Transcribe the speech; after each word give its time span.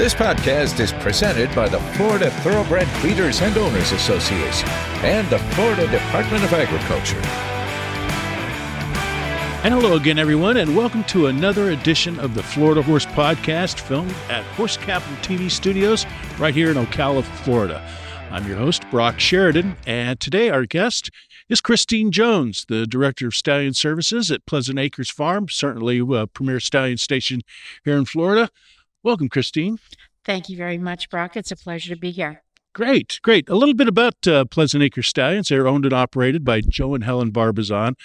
This 0.00 0.14
podcast 0.14 0.80
is 0.80 0.94
presented 0.94 1.54
by 1.54 1.68
the 1.68 1.78
Florida 1.78 2.30
Thoroughbred 2.30 2.88
Breeders 3.02 3.42
and 3.42 3.54
Owners 3.58 3.92
Association 3.92 4.66
and 5.04 5.28
the 5.28 5.38
Florida 5.38 5.86
Department 5.88 6.42
of 6.42 6.54
Agriculture. 6.54 7.20
And 9.62 9.74
hello 9.74 9.96
again, 9.96 10.18
everyone, 10.18 10.56
and 10.56 10.74
welcome 10.74 11.04
to 11.04 11.26
another 11.26 11.72
edition 11.72 12.18
of 12.18 12.34
the 12.34 12.42
Florida 12.42 12.80
Horse 12.80 13.04
Podcast, 13.04 13.78
filmed 13.78 14.14
at 14.30 14.42
Horse 14.54 14.78
Capital 14.78 15.14
TV 15.16 15.50
studios 15.50 16.06
right 16.38 16.54
here 16.54 16.70
in 16.70 16.78
Ocala, 16.78 17.22
Florida. 17.22 17.86
I'm 18.30 18.48
your 18.48 18.56
host, 18.56 18.88
Brock 18.90 19.20
Sheridan, 19.20 19.76
and 19.86 20.18
today 20.18 20.48
our 20.48 20.64
guest 20.64 21.10
is 21.50 21.60
Christine 21.60 22.10
Jones, 22.10 22.64
the 22.70 22.86
Director 22.86 23.26
of 23.26 23.34
Stallion 23.34 23.74
Services 23.74 24.30
at 24.30 24.46
Pleasant 24.46 24.78
Acres 24.78 25.10
Farm, 25.10 25.50
certainly 25.50 25.98
a 25.98 26.26
premier 26.26 26.58
stallion 26.58 26.96
station 26.96 27.42
here 27.84 27.98
in 27.98 28.06
Florida. 28.06 28.48
Welcome, 29.02 29.30
Christine. 29.30 29.78
Thank 30.26 30.50
you 30.50 30.56
very 30.58 30.76
much, 30.76 31.08
Brock. 31.08 31.36
It's 31.36 31.50
a 31.50 31.56
pleasure 31.56 31.94
to 31.94 31.98
be 31.98 32.10
here. 32.10 32.42
Great, 32.72 33.18
great. 33.22 33.48
A 33.48 33.56
little 33.56 33.74
bit 33.74 33.88
about 33.88 34.28
uh, 34.28 34.44
Pleasant 34.44 34.82
Acre 34.82 35.02
Stallions. 35.02 35.48
They're 35.48 35.66
owned 35.66 35.84
and 35.84 35.92
operated 35.92 36.44
by 36.44 36.60
Joe 36.60 36.94
and 36.94 37.02
Helen 37.02 37.32
Barbazon, 37.32 37.96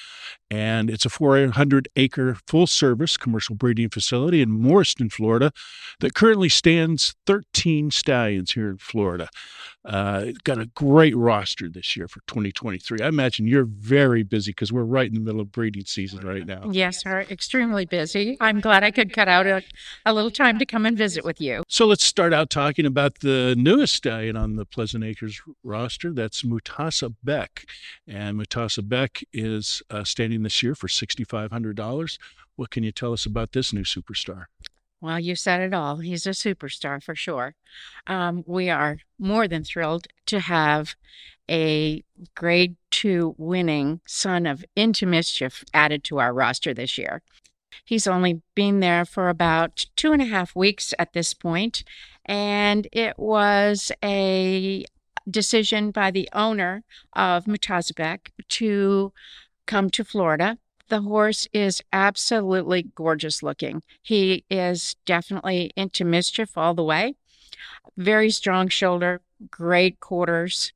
and 0.50 0.90
it's 0.90 1.06
a 1.06 1.10
400 1.10 1.88
acre 1.96 2.38
full 2.48 2.66
service 2.66 3.16
commercial 3.16 3.56
breeding 3.56 3.90
facility 3.90 4.42
in 4.42 4.50
Morriston, 4.50 5.12
Florida, 5.12 5.52
that 6.00 6.16
currently 6.16 6.50
stands 6.50 7.14
13 7.28 7.92
stallions 7.92 8.54
here 8.54 8.72
in 8.72 8.78
Florida. 8.78 9.30
Uh, 9.86 10.28
got 10.44 10.58
a 10.58 10.66
great 10.66 11.16
roster 11.16 11.70
this 11.70 11.96
year 11.96 12.08
for 12.08 12.20
2023. 12.28 13.02
I 13.02 13.08
imagine 13.08 13.48
you're 13.48 13.66
very 13.66 14.24
busy 14.24 14.50
because 14.50 14.74
we're 14.74 14.84
right 14.84 15.08
in 15.08 15.14
the 15.14 15.20
middle 15.20 15.42
of 15.42 15.52
breeding 15.52 15.86
season 15.86 16.26
right 16.26 16.46
now. 16.46 16.70
Yes, 16.72 17.04
sir. 17.04 17.22
Extremely 17.30 17.86
busy. 17.86 18.36
I'm 18.42 18.62
glad 18.62 18.84
I 18.84 18.90
could 18.90 19.14
cut 19.14 19.28
out 19.28 19.46
a, 19.46 19.62
a 20.06 20.14
little 20.14 20.32
time 20.32 20.58
to 20.58 20.66
come 20.66 20.88
and 20.88 20.98
visit 20.98 21.24
with 21.24 21.40
you. 21.40 21.62
So 21.68 21.86
let's 21.86 22.04
start 22.04 22.34
out 22.34 22.50
talking 22.50 22.88
about 22.88 23.20
the 23.20 23.54
newest 23.58 23.94
stallion 23.94 24.36
on 24.36 24.55
the 24.56 24.66
Pleasant 24.66 25.04
Acres 25.04 25.42
roster. 25.64 26.12
That's 26.12 26.44
Mutasa 26.44 27.14
Beck. 27.24 27.66
And 28.08 28.40
Mutasaabeq 28.40 29.24
is 29.34 29.82
uh, 29.90 30.04
standing 30.04 30.44
this 30.44 30.62
year 30.64 30.76
for 30.76 30.88
$6,500. 30.88 32.18
What 32.56 32.72
can 32.72 32.84
you 32.84 32.92
tell 32.92 33.14
us 33.14 33.26
about 33.26 33.52
this 33.52 33.74
new 33.74 33.84
superstar? 33.84 34.46
Well, 35.02 35.20
you 35.20 35.36
said 35.36 35.62
it 35.62 35.74
all. 35.74 35.98
He's 35.98 36.26
a 36.26 36.32
superstar 36.32 37.04
for 37.04 37.16
sure. 37.16 37.56
Um, 38.08 38.44
we 38.48 38.70
are 38.70 38.98
more 39.20 39.48
than 39.48 39.64
thrilled 39.64 40.08
to 40.28 40.40
have 40.40 40.96
a 41.50 42.04
grade 42.34 42.76
two 42.90 43.36
winning 43.38 44.02
son 44.08 44.46
of 44.46 44.66
Into 44.76 45.06
Mischief 45.06 45.64
added 45.74 46.04
to 46.06 46.20
our 46.20 46.34
roster 46.34 46.74
this 46.74 46.98
year. 46.98 47.22
He's 47.84 48.08
only 48.08 48.42
been 48.56 48.80
there 48.80 49.06
for 49.06 49.30
about 49.30 49.86
two 49.96 50.14
and 50.14 50.22
a 50.22 50.26
half 50.26 50.56
weeks 50.56 50.94
at 50.98 51.14
this 51.14 51.34
point, 51.34 51.84
and 52.26 52.88
it 52.92 53.18
was 53.18 53.92
a 54.04 54.86
decision 55.30 55.92
by 55.92 56.12
the 56.12 56.30
owner 56.34 56.84
of 57.14 57.46
Mutasaabeq 57.46 58.30
to 58.50 59.12
come 59.66 59.90
to 59.90 60.04
Florida 60.04 60.58
the 60.88 61.02
horse 61.02 61.48
is 61.52 61.82
absolutely 61.92 62.84
gorgeous 62.96 63.42
looking. 63.42 63.82
He 64.02 64.46
is 64.50 64.96
definitely 65.06 65.72
into 65.76 66.06
mischief 66.06 66.58
all 66.58 66.74
the 66.74 66.84
way. 66.84 67.16
Very 67.98 68.30
strong 68.30 68.68
shoulder, 68.68 69.22
great 69.50 70.00
quarters, 70.00 70.74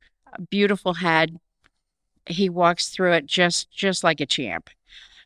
beautiful 0.50 0.94
head. 0.94 1.38
He 2.26 2.48
walks 2.48 2.88
through 2.88 3.12
it 3.12 3.26
just 3.26 3.70
just 3.70 4.02
like 4.02 4.20
a 4.20 4.26
champ. 4.26 4.70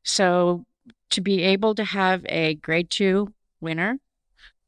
So 0.03 0.65
to 1.11 1.21
be 1.21 1.43
able 1.43 1.75
to 1.77 1.85
have 1.85 2.25
a 2.29 2.57
grade 2.57 2.91
2 2.91 3.33
winner, 3.61 3.99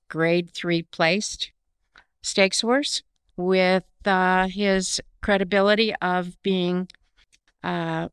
grade 0.08 0.50
3 0.50 0.82
placed 0.82 1.50
stakes 2.22 2.60
horse 2.60 3.02
with 3.36 3.84
uh, 4.04 4.48
his 4.48 5.00
credibility 5.22 5.94
of 5.96 6.40
being 6.42 6.88
uh, 7.62 8.08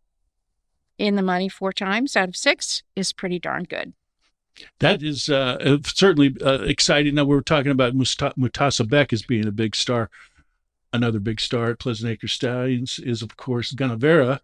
in 0.98 1.16
the 1.16 1.22
money 1.22 1.50
four 1.50 1.74
times 1.74 2.16
out 2.16 2.30
of 2.30 2.36
six 2.36 2.84
is 2.96 3.14
pretty 3.14 3.40
darn 3.40 3.64
good. 3.64 3.94
That 4.80 5.02
is 5.02 5.30
uh, 5.30 5.78
certainly 5.86 6.36
uh, 6.44 6.62
exciting. 6.62 7.16
Now, 7.16 7.26
we 7.26 7.36
are 7.36 7.42
talking 7.42 7.72
about 7.72 7.96
Musta- 7.96 8.34
Mutasaabeq 8.38 9.12
as 9.12 9.24
being 9.24 9.48
a 9.48 9.52
big 9.52 9.76
star. 9.76 10.10
Another 10.92 11.20
big 11.20 11.40
star 11.40 11.72
at 11.72 11.80
Pleasant 11.80 12.12
Acre 12.12 12.28
Stallions 12.28 13.00
is, 13.00 13.24
of 13.24 13.36
course, 13.36 13.74
Gunnevera. 13.74 14.42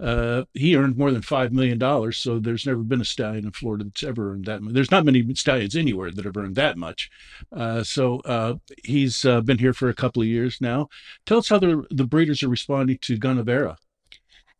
Uh, 0.00 0.44
he 0.54 0.76
earned 0.76 0.96
more 0.96 1.10
than 1.10 1.22
$5 1.22 1.50
million, 1.52 2.12
so 2.12 2.38
there's 2.38 2.66
never 2.66 2.82
been 2.82 3.00
a 3.00 3.04
stallion 3.04 3.44
in 3.46 3.52
Florida 3.52 3.84
that's 3.84 4.02
ever 4.02 4.32
earned 4.32 4.44
that 4.46 4.62
much. 4.62 4.74
There's 4.74 4.90
not 4.90 5.04
many 5.04 5.34
stallions 5.34 5.76
anywhere 5.76 6.10
that 6.10 6.24
have 6.24 6.36
earned 6.36 6.56
that 6.56 6.76
much. 6.76 7.10
Uh, 7.52 7.82
so 7.82 8.20
uh, 8.20 8.54
he's 8.84 9.24
uh, 9.24 9.40
been 9.40 9.58
here 9.58 9.72
for 9.72 9.88
a 9.88 9.94
couple 9.94 10.22
of 10.22 10.28
years 10.28 10.58
now. 10.60 10.88
Tell 11.26 11.38
us 11.38 11.48
how 11.48 11.58
the, 11.58 11.84
the 11.90 12.04
breeders 12.04 12.42
are 12.42 12.48
responding 12.48 12.98
to 13.02 13.18
Gunnevera. 13.18 13.76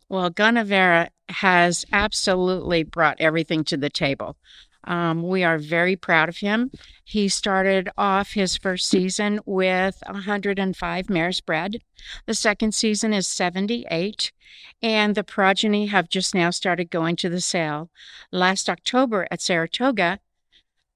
Well, 0.09 0.31
Gunnevera 0.31 1.09
has 1.29 1.85
absolutely 1.93 2.83
brought 2.83 3.21
everything 3.21 3.63
to 3.65 3.77
the 3.77 3.91
table. 3.91 4.37
Um, 4.85 5.23
we 5.23 5.45
are 5.45 5.59
very 5.59 5.97
proud 5.97 6.29
of 6.29 6.39
him. 6.39 6.71
He 7.05 7.29
started 7.29 7.91
off 7.99 8.33
his 8.33 8.57
first 8.57 8.89
season 8.89 9.41
with 9.45 10.03
105 10.07 11.11
mares 11.11 11.41
bred. 11.41 11.83
The 12.27 12.35
second 12.35 12.73
season 12.75 13.13
is 13.13 13.27
78, 13.27 14.33
and 14.81 15.15
the 15.15 15.25
progeny 15.25 15.87
have 15.87 16.09
just 16.09 16.35
now 16.35 16.51
started 16.51 16.91
going 16.91 17.17
to 17.17 17.29
the 17.29 17.41
sale. 17.41 17.91
Last 18.31 18.71
October 18.71 19.27
at 19.31 19.41
Saratoga, 19.41 20.21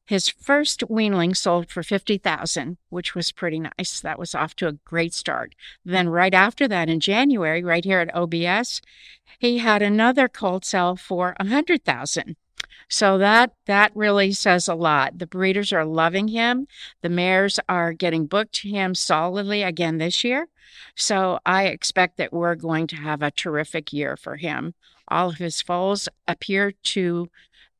his 0.04 0.28
first 0.28 0.80
weanling 0.88 1.36
sold 1.36 1.70
for 1.70 1.82
50,000, 1.82 2.76
which 2.88 3.14
was 3.14 3.32
pretty 3.32 3.60
nice. 3.60 4.00
That 4.00 4.18
was 4.18 4.34
off 4.34 4.54
to 4.56 4.68
a 4.68 4.72
great 4.72 5.14
start. 5.14 5.54
Then 5.84 6.08
right 6.08 6.34
after 6.34 6.66
that 6.68 6.88
in 6.88 7.00
January, 7.00 7.62
right 7.62 7.84
here 7.84 8.00
at 8.00 8.14
OBS, 8.14 8.82
he 9.38 9.58
had 9.58 9.80
another 9.80 10.28
cold 10.28 10.64
sell 10.64 10.96
for 10.96 11.34
100,000. 11.38 12.36
So 12.88 13.18
that 13.18 13.54
that 13.66 13.92
really 13.94 14.32
says 14.32 14.68
a 14.68 14.74
lot. 14.74 15.18
The 15.18 15.26
breeders 15.26 15.72
are 15.72 15.84
loving 15.84 16.28
him. 16.28 16.66
The 17.00 17.08
mares 17.08 17.58
are 17.68 17.92
getting 17.92 18.26
booked 18.26 18.54
to 18.56 18.68
him 18.68 18.94
solidly 18.94 19.62
again 19.62 19.98
this 19.98 20.24
year. 20.24 20.48
So 20.94 21.38
I 21.46 21.64
expect 21.64 22.16
that 22.18 22.32
we're 22.32 22.54
going 22.54 22.86
to 22.88 22.96
have 22.96 23.22
a 23.22 23.30
terrific 23.30 23.92
year 23.92 24.16
for 24.16 24.36
him. 24.36 24.74
All 25.08 25.30
of 25.30 25.36
his 25.36 25.60
foals 25.60 26.08
appear 26.26 26.72
to 26.72 27.28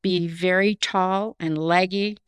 be 0.03 0.29
very 0.29 0.75
tall 0.75 1.37
and 1.39 1.57
leggy 1.57 2.19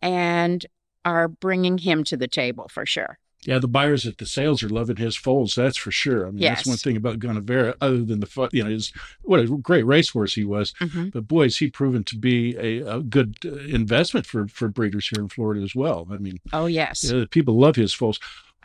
and 0.00 0.64
are 1.04 1.28
bringing 1.28 1.78
him 1.78 2.04
to 2.04 2.16
the 2.16 2.28
table 2.28 2.68
for 2.68 2.86
sure. 2.86 3.18
Yeah, 3.46 3.58
the 3.58 3.68
buyers 3.68 4.06
at 4.06 4.18
the 4.18 4.26
sales 4.26 4.62
are 4.62 4.68
loving 4.68 4.96
his 4.96 5.16
foals. 5.16 5.54
That's 5.54 5.76
for 5.76 5.90
sure. 5.90 6.26
I 6.26 6.30
mean, 6.30 6.42
yes. 6.42 6.58
that's 6.58 6.68
one 6.68 6.76
thing 6.76 6.96
about 6.96 7.18
Gunnevera, 7.18 7.74
other 7.80 8.02
than 8.02 8.20
the 8.20 8.26
fun, 8.26 8.48
you 8.52 8.64
know, 8.64 8.70
his 8.70 8.92
what 9.22 9.40
a 9.40 9.46
great 9.46 9.86
racehorse 9.86 10.34
he 10.34 10.44
was. 10.44 10.72
Mm-hmm. 10.80 11.08
But 11.10 11.28
boy, 11.28 11.44
has 11.44 11.58
he 11.58 11.70
proven 11.70 12.04
to 12.04 12.16
be 12.16 12.56
a, 12.56 12.96
a 12.96 13.00
good 13.00 13.36
uh, 13.44 13.56
investment 13.56 14.26
for 14.26 14.48
for 14.48 14.68
breeders 14.68 15.08
here 15.08 15.22
in 15.22 15.28
Florida 15.28 15.62
as 15.62 15.74
well. 15.74 16.06
I 16.10 16.16
mean, 16.16 16.40
oh 16.52 16.66
yes, 16.66 17.10
uh, 17.10 17.26
people 17.30 17.58
love 17.58 17.76
his 17.76 17.92
foals 17.92 18.18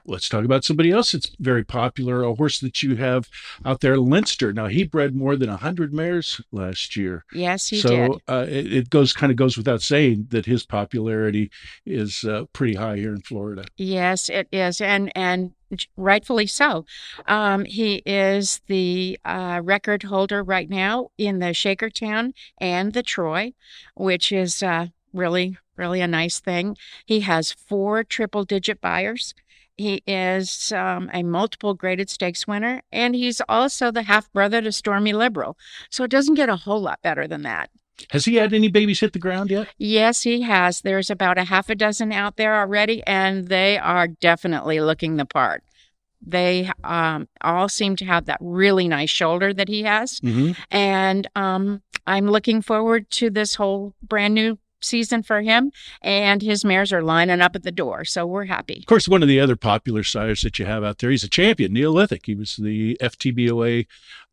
let's 0.09 0.27
talk 0.27 0.43
about 0.43 0.63
somebody 0.63 0.91
else 0.91 1.11
that's 1.11 1.31
very 1.39 1.63
popular, 1.63 2.23
a 2.23 2.33
horse 2.33 2.59
that 2.59 2.81
you 2.83 2.95
have 2.95 3.29
out 3.63 3.81
there, 3.81 3.97
Linster. 3.97 4.53
Now 4.53 4.67
he 4.67 4.83
bred 4.83 5.15
more 5.15 5.35
than 5.35 5.49
hundred 5.49 5.93
mares 5.93 6.41
last 6.51 6.95
year. 6.95 7.23
Yes, 7.33 7.67
he 7.67 7.79
so, 7.79 7.89
did. 7.89 8.11
So 8.11 8.19
uh, 8.27 8.45
it, 8.49 8.73
it, 8.73 8.89
goes 8.89 9.13
kind 9.13 9.31
of 9.31 9.37
goes 9.37 9.57
without 9.57 9.81
saying 9.81 10.27
that 10.29 10.45
his 10.45 10.65
popularity 10.65 11.51
is 11.85 12.23
uh, 12.23 12.45
pretty 12.53 12.75
high 12.75 12.97
here 12.97 13.13
in 13.13 13.21
Florida. 13.21 13.65
Yes, 13.77 14.29
it 14.29 14.47
is, 14.51 14.81
and 14.81 15.11
and 15.15 15.53
rightfully 15.95 16.47
so. 16.47 16.85
Um, 17.27 17.65
he 17.65 18.01
is 18.05 18.61
the 18.67 19.19
uh, 19.23 19.61
record 19.63 20.03
holder 20.03 20.43
right 20.43 20.69
now 20.69 21.09
in 21.17 21.39
the 21.39 21.47
Shakertown 21.47 22.33
and 22.59 22.93
the 22.93 23.03
Troy, 23.03 23.53
which 23.95 24.31
is 24.31 24.63
uh, 24.63 24.87
really 25.13 25.57
really 25.79 26.01
a 26.01 26.07
nice 26.07 26.39
thing. 26.39 26.75
He 27.05 27.21
has 27.21 27.53
four 27.53 28.03
triple 28.03 28.43
digit 28.43 28.81
Beyers. 28.81 29.33
He 29.79 30.03
is 30.05 30.73
um, 30.73 31.09
a 31.13 31.23
multiple 31.23 31.73
graded 31.73 32.09
stakes 32.09 32.45
winner, 32.45 32.81
and 32.91 33.15
he's 33.15 33.41
also 33.47 33.91
the 33.91 34.03
half 34.03 34.29
brother 34.33 34.61
to 34.61 34.73
Stormy 34.73 35.13
Liberal. 35.13 35.57
So 35.89 36.03
it 36.03 36.11
doesn't 36.11 36.33
get 36.33 36.49
a 36.49 36.57
whole 36.57 36.81
lot 36.81 37.01
better 37.01 37.29
than 37.29 37.43
that. 37.43 37.69
Has 38.11 38.25
he 38.25 38.35
had 38.35 38.53
any 38.53 38.67
babies 38.67 38.99
hit 38.99 39.13
the 39.13 39.19
ground 39.19 39.49
yet? 39.49 39.69
Yes, 39.77 40.23
he 40.23 40.41
has. 40.41 40.81
There's 40.81 41.09
about 41.09 41.37
a 41.37 41.45
half 41.45 41.69
a 41.69 41.75
dozen 41.75 42.11
out 42.11 42.35
there 42.35 42.59
already, 42.59 43.01
and 43.07 43.47
they 43.47 43.77
are 43.77 44.07
definitely 44.07 44.81
looking 44.81 45.15
the 45.15 45.23
part. 45.25 45.63
They 46.21 46.69
um, 46.83 47.29
all 47.39 47.69
seem 47.69 47.95
to 47.97 48.05
have 48.05 48.25
that 48.25 48.39
really 48.41 48.89
nice 48.89 49.09
shoulder 49.09 49.53
that 49.53 49.69
he 49.69 49.83
has. 49.83 50.19
Mm-hmm. 50.19 50.61
And 50.71 51.25
um, 51.37 51.83
I'm 52.05 52.27
looking 52.29 52.61
forward 52.61 53.09
to 53.11 53.29
this 53.29 53.55
whole 53.55 53.93
brand 54.03 54.33
new 54.33 54.57
season 54.81 55.23
for 55.23 55.41
him, 55.41 55.71
and 56.01 56.41
his 56.41 56.63
mares 56.65 56.93
are 56.93 57.03
lining 57.03 57.41
up 57.41 57.55
at 57.55 57.63
the 57.63 57.71
door. 57.71 58.05
So 58.05 58.25
we're 58.25 58.45
happy. 58.45 58.79
Of 58.79 58.85
course, 58.85 59.07
one 59.07 59.21
of 59.21 59.27
the 59.27 59.39
other 59.39 59.55
popular 59.55 60.03
sires 60.03 60.41
that 60.41 60.59
you 60.59 60.65
have 60.65 60.83
out 60.83 60.99
there, 60.99 61.09
he's 61.09 61.23
a 61.23 61.29
champion, 61.29 61.73
Neolithic. 61.73 62.25
He 62.25 62.35
was 62.35 62.55
the 62.55 62.97
FTBOA 63.01 63.87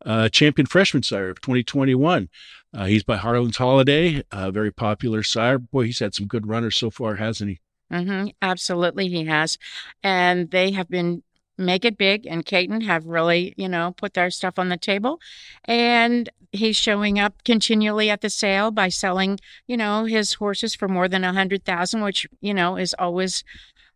uh, 0.05 0.29
champion 0.29 0.65
freshman 0.65 1.03
sire 1.03 1.29
of 1.29 1.41
2021. 1.41 2.29
Uh, 2.73 2.85
he's 2.85 3.03
by 3.03 3.17
Harlan's 3.17 3.57
Holiday, 3.57 4.23
a 4.31 4.51
very 4.51 4.71
popular 4.71 5.23
sire. 5.23 5.57
Boy, 5.57 5.85
he's 5.85 5.99
had 5.99 6.13
some 6.13 6.27
good 6.27 6.47
runners 6.47 6.75
so 6.75 6.89
far, 6.89 7.15
hasn't 7.15 7.49
he? 7.51 7.59
Mm-hmm. 7.91 8.27
Absolutely, 8.41 9.07
he 9.07 9.25
has. 9.25 9.57
And 10.03 10.51
they 10.51 10.71
have 10.71 10.89
been 10.89 11.23
Make 11.57 11.85
It 11.85 11.97
Big 11.97 12.25
and 12.25 12.45
Caton 12.45 12.81
have 12.81 13.05
really, 13.05 13.53
you 13.57 13.67
know, 13.67 13.93
put 13.97 14.13
their 14.13 14.29
stuff 14.29 14.59
on 14.59 14.69
the 14.69 14.77
table. 14.77 15.19
And 15.65 16.29
he's 16.51 16.75
showing 16.75 17.19
up 17.19 17.43
continually 17.43 18.09
at 18.09 18.21
the 18.21 18.29
sale 18.29 18.71
by 18.71 18.89
selling, 18.89 19.39
you 19.65 19.77
know, 19.77 20.05
his 20.05 20.35
horses 20.35 20.75
for 20.75 20.87
more 20.87 21.07
than 21.07 21.23
a 21.23 21.33
hundred 21.33 21.65
thousand, 21.65 22.01
which, 22.01 22.27
you 22.41 22.53
know, 22.53 22.77
is 22.77 22.95
always 22.97 23.43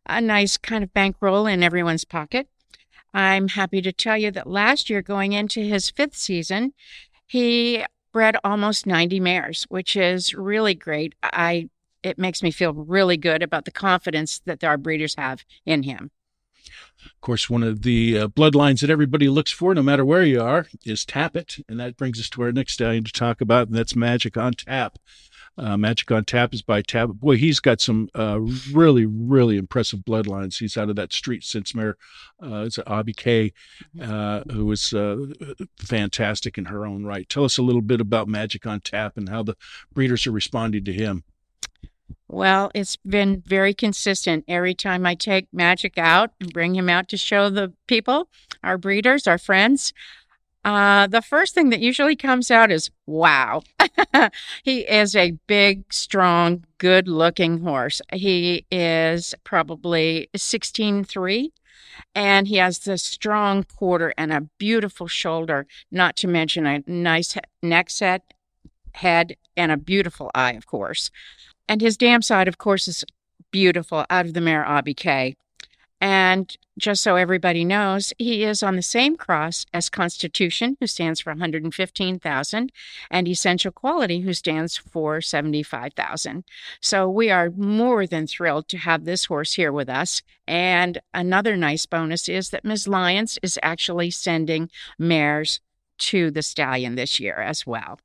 a 0.07 0.19
nice 0.21 0.57
kind 0.57 0.83
of 0.83 0.93
bankroll 0.93 1.45
in 1.45 1.63
everyone's 1.63 2.05
pocket. 2.05 2.47
I'm 3.13 3.49
happy 3.49 3.81
to 3.81 3.91
tell 3.91 4.17
you 4.17 4.31
that 4.31 4.47
last 4.47 4.89
year, 4.89 5.01
going 5.01 5.33
into 5.33 5.61
his 5.61 5.89
fifth 5.89 6.15
season, 6.15 6.73
he 7.27 7.85
bred 8.11 8.37
almost 8.43 8.85
90 8.85 9.19
mares, 9.19 9.65
which 9.69 9.95
is 9.95 10.33
really 10.33 10.73
great. 10.73 11.15
I 11.21 11.69
it 12.03 12.17
makes 12.17 12.41
me 12.41 12.49
feel 12.49 12.73
really 12.73 13.17
good 13.17 13.43
about 13.43 13.65
the 13.65 13.71
confidence 13.71 14.41
that 14.45 14.63
our 14.63 14.77
breeders 14.77 15.15
have 15.15 15.45
in 15.67 15.83
him. 15.83 16.09
Of 17.05 17.21
course, 17.21 17.49
one 17.49 17.63
of 17.63 17.81
the 17.81 18.17
uh, 18.17 18.27
bloodlines 18.27 18.81
that 18.81 18.89
everybody 18.89 19.29
looks 19.29 19.51
for, 19.51 19.73
no 19.73 19.83
matter 19.83 20.05
where 20.05 20.23
you 20.23 20.41
are, 20.41 20.67
is 20.85 21.05
Tapit. 21.05 21.63
And 21.67 21.79
that 21.79 21.97
brings 21.97 22.19
us 22.19 22.29
to 22.31 22.43
our 22.43 22.51
next 22.51 22.73
stallion 22.73 23.03
to 23.03 23.11
talk 23.11 23.41
about, 23.41 23.67
and 23.67 23.75
that's 23.75 23.95
Magic 23.95 24.37
on 24.37 24.53
Tap. 24.53 24.97
Uh, 25.57 25.75
Magic 25.75 26.09
on 26.11 26.23
Tap 26.23 26.53
is 26.53 26.61
by 26.61 26.81
Tap. 26.81 27.09
Boy, 27.09 27.35
he's 27.37 27.59
got 27.59 27.81
some 27.81 28.09
uh, 28.15 28.39
really, 28.71 29.05
really 29.05 29.57
impressive 29.57 29.99
bloodlines. 29.99 30.59
He's 30.59 30.77
out 30.77 30.89
of 30.89 30.95
that 30.95 31.11
Street 31.11 31.43
Sense 31.43 31.75
mare. 31.75 31.97
Uh, 32.41 32.63
it's 32.65 32.79
Abby 32.87 33.13
K, 33.13 33.53
uh, 34.01 34.43
who 34.51 34.65
was 34.65 34.93
uh, 34.93 35.25
fantastic 35.77 36.57
in 36.57 36.65
her 36.65 36.85
own 36.85 37.03
right. 37.03 37.27
Tell 37.27 37.43
us 37.43 37.57
a 37.57 37.63
little 37.63 37.81
bit 37.81 37.99
about 37.99 38.27
Magic 38.27 38.65
on 38.65 38.79
Tap 38.79 39.17
and 39.17 39.27
how 39.27 39.43
the 39.43 39.57
breeders 39.93 40.25
are 40.25 40.31
responding 40.31 40.85
to 40.85 40.93
him. 40.93 41.23
Well, 42.31 42.71
it's 42.73 42.95
been 42.95 43.43
very 43.45 43.73
consistent. 43.73 44.45
Every 44.47 44.73
time 44.73 45.05
I 45.05 45.15
take 45.15 45.49
Magic 45.51 45.97
out 45.97 46.31
and 46.39 46.53
bring 46.53 46.75
him 46.75 46.87
out 46.87 47.09
to 47.09 47.17
show 47.17 47.49
the 47.49 47.73
people, 47.87 48.29
our 48.63 48.77
breeders, 48.77 49.27
our 49.27 49.37
friends, 49.37 49.91
uh, 50.63 51.07
the 51.07 51.21
first 51.21 51.53
thing 51.53 51.71
that 51.71 51.81
usually 51.81 52.15
comes 52.15 52.49
out 52.49 52.71
is 52.71 52.89
wow. 53.05 53.63
he 54.63 54.79
is 54.79 55.13
a 55.13 55.31
big, 55.45 55.91
strong, 55.91 56.63
good 56.77 57.09
looking 57.09 57.63
horse. 57.63 58.01
He 58.13 58.65
is 58.71 59.35
probably 59.43 60.29
16.3 60.33 61.49
and 62.15 62.47
he 62.47 62.55
has 62.55 62.79
the 62.79 62.97
strong 62.97 63.63
quarter 63.63 64.13
and 64.17 64.31
a 64.31 64.47
beautiful 64.57 65.07
shoulder, 65.07 65.67
not 65.91 66.15
to 66.15 66.29
mention 66.29 66.65
a 66.65 66.81
nice 66.87 67.35
neck 67.61 67.89
set, 67.89 68.33
head, 68.93 69.35
and 69.57 69.69
a 69.69 69.77
beautiful 69.77 70.31
eye, 70.33 70.53
of 70.53 70.65
course. 70.65 71.11
And 71.71 71.79
his 71.79 71.95
dam 71.95 72.21
side, 72.21 72.49
of 72.49 72.57
course, 72.57 72.89
is 72.89 73.05
beautiful 73.49 74.05
out 74.09 74.25
of 74.25 74.33
the 74.33 74.41
mare 74.41 74.65
K. 74.93 75.37
And 76.01 76.53
just 76.77 77.01
so 77.01 77.15
everybody 77.15 77.63
knows, 77.63 78.11
he 78.17 78.43
is 78.43 78.61
on 78.61 78.75
the 78.75 78.81
same 78.81 79.15
cross 79.15 79.65
as 79.73 79.89
Constitution, 79.89 80.75
who 80.81 80.87
stands 80.87 81.21
for 81.21 81.29
115,000, 81.29 82.71
and 83.09 83.25
Essential 83.25 83.71
Quality, 83.71 84.19
who 84.19 84.33
stands 84.33 84.75
for 84.75 85.21
75,000. 85.21 86.43
So 86.81 87.09
we 87.09 87.31
are 87.31 87.51
more 87.51 88.05
than 88.05 88.27
thrilled 88.27 88.67
to 88.67 88.77
have 88.77 89.05
this 89.05 89.23
horse 89.23 89.53
here 89.53 89.71
with 89.71 89.87
us. 89.87 90.23
And 90.45 90.99
another 91.13 91.55
nice 91.55 91.85
bonus 91.85 92.27
is 92.27 92.49
that 92.49 92.65
Ms. 92.65 92.85
Lyons 92.85 93.39
is 93.41 93.57
actually 93.63 94.11
sending 94.11 94.69
mares 94.99 95.61
to 95.99 96.31
the 96.31 96.41
stallion 96.41 96.95
this 96.95 97.17
year 97.17 97.35
as 97.35 97.65
well. 97.65 97.97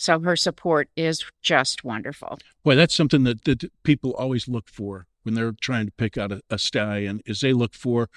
So 0.00 0.18
her 0.20 0.34
support 0.34 0.88
is 0.96 1.26
just 1.42 1.84
wonderful. 1.84 2.38
Well, 2.64 2.74
that's 2.74 2.94
something 2.94 3.24
that, 3.24 3.44
that 3.44 3.70
people 3.82 4.14
always 4.14 4.48
look 4.48 4.66
for 4.66 5.06
when 5.24 5.34
they're 5.34 5.52
trying 5.60 5.84
to 5.84 5.92
pick 5.92 6.16
out 6.16 6.32
a, 6.32 6.40
a, 6.48 6.58
stallion 6.58 7.20
is 7.26 7.42
they 7.42 7.52
look 7.52 7.74
for 7.74 8.08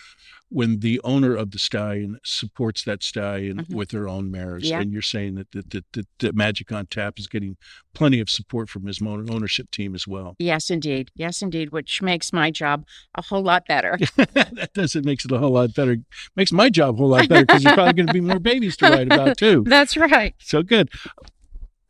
when 0.48 0.80
the 0.80 1.02
owner 1.04 1.36
of 1.36 1.52
the 1.52 1.60
stallion 1.60 2.20
supports 2.24 2.84
that 2.84 3.04
stallion 3.04 3.58
mm-hmm. 3.58 3.76
with 3.76 3.90
their 3.90 4.08
own 4.08 4.32
mares. 4.32 4.70
Yeah. 4.70 4.80
And 4.80 4.94
you're 4.94 5.02
saying 5.02 5.36
that, 5.36 5.52
that, 5.52 5.72
that, 5.72 5.86
that, 5.94 6.08
that 6.20 6.36
Magic 6.36 6.72
on 6.72 6.86
Tap 6.86 7.20
is 7.20 7.28
getting 7.28 7.58
plenty 7.94 8.20
of 8.20 8.30
support 8.30 8.70
from 8.70 8.86
his 8.86 9.02
ownership 9.02 9.72
team 9.72 9.96
as 9.96 10.08
well. 10.08 10.36
Yes, 10.40 10.70
indeed. 10.70 11.12
Yes, 11.16 11.42
indeed, 11.42 11.72
which 11.72 12.02
makes 12.02 12.32
my 12.32 12.52
job 12.52 12.86
a 13.16 13.22
whole 13.24 13.42
lot 13.42 13.68
better. 13.68 13.98
that 14.16 14.70
does. 14.74 14.96
It 14.96 15.04
makes 15.04 15.26
it 15.26 15.32
a 15.32 15.40
whole 15.40 15.52
lot 15.52 15.74
better. 15.74 15.98
Makes 16.36 16.52
my 16.52 16.70
job 16.70 16.96
a 16.96 16.98
whole 17.00 17.10
lot 17.10 17.28
better 17.28 17.46
because 17.46 17.64
you're 17.64 17.74
probably 17.74 17.94
going 17.94 18.08
to 18.08 18.14
be 18.14 18.22
more 18.22 18.40
babies 18.40 18.78
to 18.78 18.90
write 18.90 19.08
about 19.08 19.38
too. 19.38 19.64
That's 19.68 19.98
right. 19.98 20.36
So 20.38 20.64
good. 20.64 20.90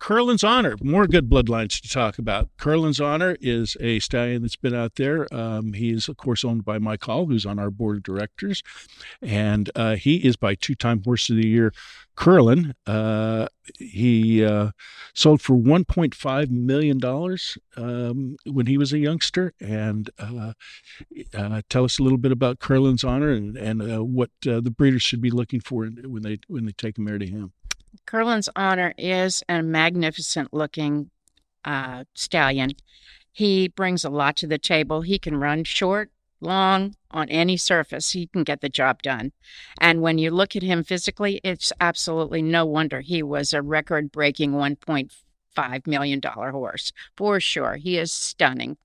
Curlin's 0.04 0.44
Honor, 0.44 0.76
more 0.84 1.08
good 1.08 1.30
bloodlines 1.30 1.80
to 1.80 1.88
talk 1.88 2.20
about. 2.20 2.50
Curlin's 2.58 3.00
Honor 3.00 3.38
is 3.40 3.78
a 3.80 4.00
stallion 4.00 4.42
that's 4.42 4.58
been 4.58 4.76
out 4.76 4.96
there. 4.96 5.34
Um, 5.34 5.72
he 5.72 5.92
is, 5.92 6.10
of 6.10 6.18
course, 6.18 6.44
owned 6.44 6.66
by 6.66 6.78
Mike 6.78 7.06
Hall, 7.06 7.26
who's 7.26 7.46
on 7.46 7.58
our 7.58 7.72
board 7.72 7.96
of 7.96 8.04
directors, 8.04 8.62
and 9.22 9.72
uh, 9.78 9.96
he 9.96 10.18
is 10.18 10.36
by 10.36 10.56
two-time 10.56 11.02
Horse 11.06 11.30
of 11.30 11.38
the 11.38 11.48
Year 11.48 11.72
Curlin. 12.16 12.76
Uh, 12.86 13.48
he 13.80 14.44
uh, 14.44 14.72
sold 15.14 15.42
for 15.42 15.56
$1.5 15.56 16.50
million 16.50 17.00
um, 17.78 18.36
when 18.46 18.66
he 18.66 18.78
was 18.78 18.94
a 18.94 19.00
youngster. 19.00 19.54
And 19.60 20.10
uh, 20.20 20.54
uh, 21.34 21.62
tell 21.70 21.86
us 21.86 22.00
a 22.00 22.04
little 22.04 22.18
bit 22.18 22.32
about 22.32 22.60
Curlin's 22.60 23.04
Honor 23.04 23.30
and, 23.30 23.58
and 23.58 23.82
uh, 23.82 24.04
what 24.04 24.32
the 24.42 24.62
breeders 24.62 25.02
should 25.02 25.22
be 25.22 25.32
looking 25.32 25.60
for 25.60 25.86
when 25.86 26.24
they 26.24 26.40
when 26.48 26.66
they 26.66 26.72
take 26.74 26.98
a 26.98 27.02
mare 27.02 27.20
to 27.20 27.26
him. 27.26 27.54
Curlin's 28.06 28.50
Honor 28.56 28.94
is 28.98 29.44
a 29.50 29.62
magnificent 29.62 30.54
looking 30.54 31.10
uh, 31.66 32.04
stallion. 32.14 32.72
He 33.32 33.68
brings 33.68 34.04
a 34.04 34.10
lot 34.10 34.36
to 34.38 34.48
the 34.48 34.58
table. 34.58 35.02
He 35.02 35.18
can 35.18 35.38
run 35.38 35.64
short, 35.64 36.12
long, 36.40 36.96
on 37.10 37.30
any 37.30 37.58
surface. 37.58 38.12
He 38.12 38.28
can 38.28 38.44
get 38.44 38.62
the 38.62 38.70
job 38.70 39.02
done. 39.02 39.32
And 39.80 40.02
when 40.02 40.18
you 40.18 40.30
look 40.32 40.56
at 40.56 40.64
him 40.64 40.84
physically, 40.84 41.40
it's 41.44 41.74
absolutely 41.80 42.42
no 42.42 42.66
wonder 42.66 43.02
he 43.02 43.24
was 43.24 43.54
a 43.54 43.62
record 43.62 44.12
breaking 44.12 44.52
$1.5 44.52 45.88
million 45.88 46.22
horse. 46.24 46.92
For 47.16 47.40
sure. 47.40 47.76
He 47.76 47.98
is 47.98 48.12
stunning. 48.12 48.78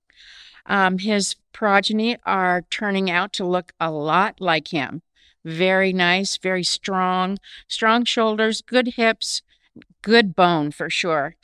Um, 0.67 0.99
his 0.99 1.37
progeny 1.53 2.19
are 2.25 2.63
turning 2.71 3.11
out 3.11 3.33
to 3.35 3.45
look 3.47 3.73
a 3.81 3.91
lot 3.91 4.41
like 4.41 4.69
him 4.69 5.03
very 5.49 5.93
nice, 5.93 6.37
very 6.37 6.63
strong, 6.63 7.39
strong 7.69 8.05
shoulders, 8.05 8.63
good 8.63 8.89
hips, 8.89 9.43
good 10.03 10.37
bone 10.37 10.71
for 10.71 10.91
sure. 10.91 11.37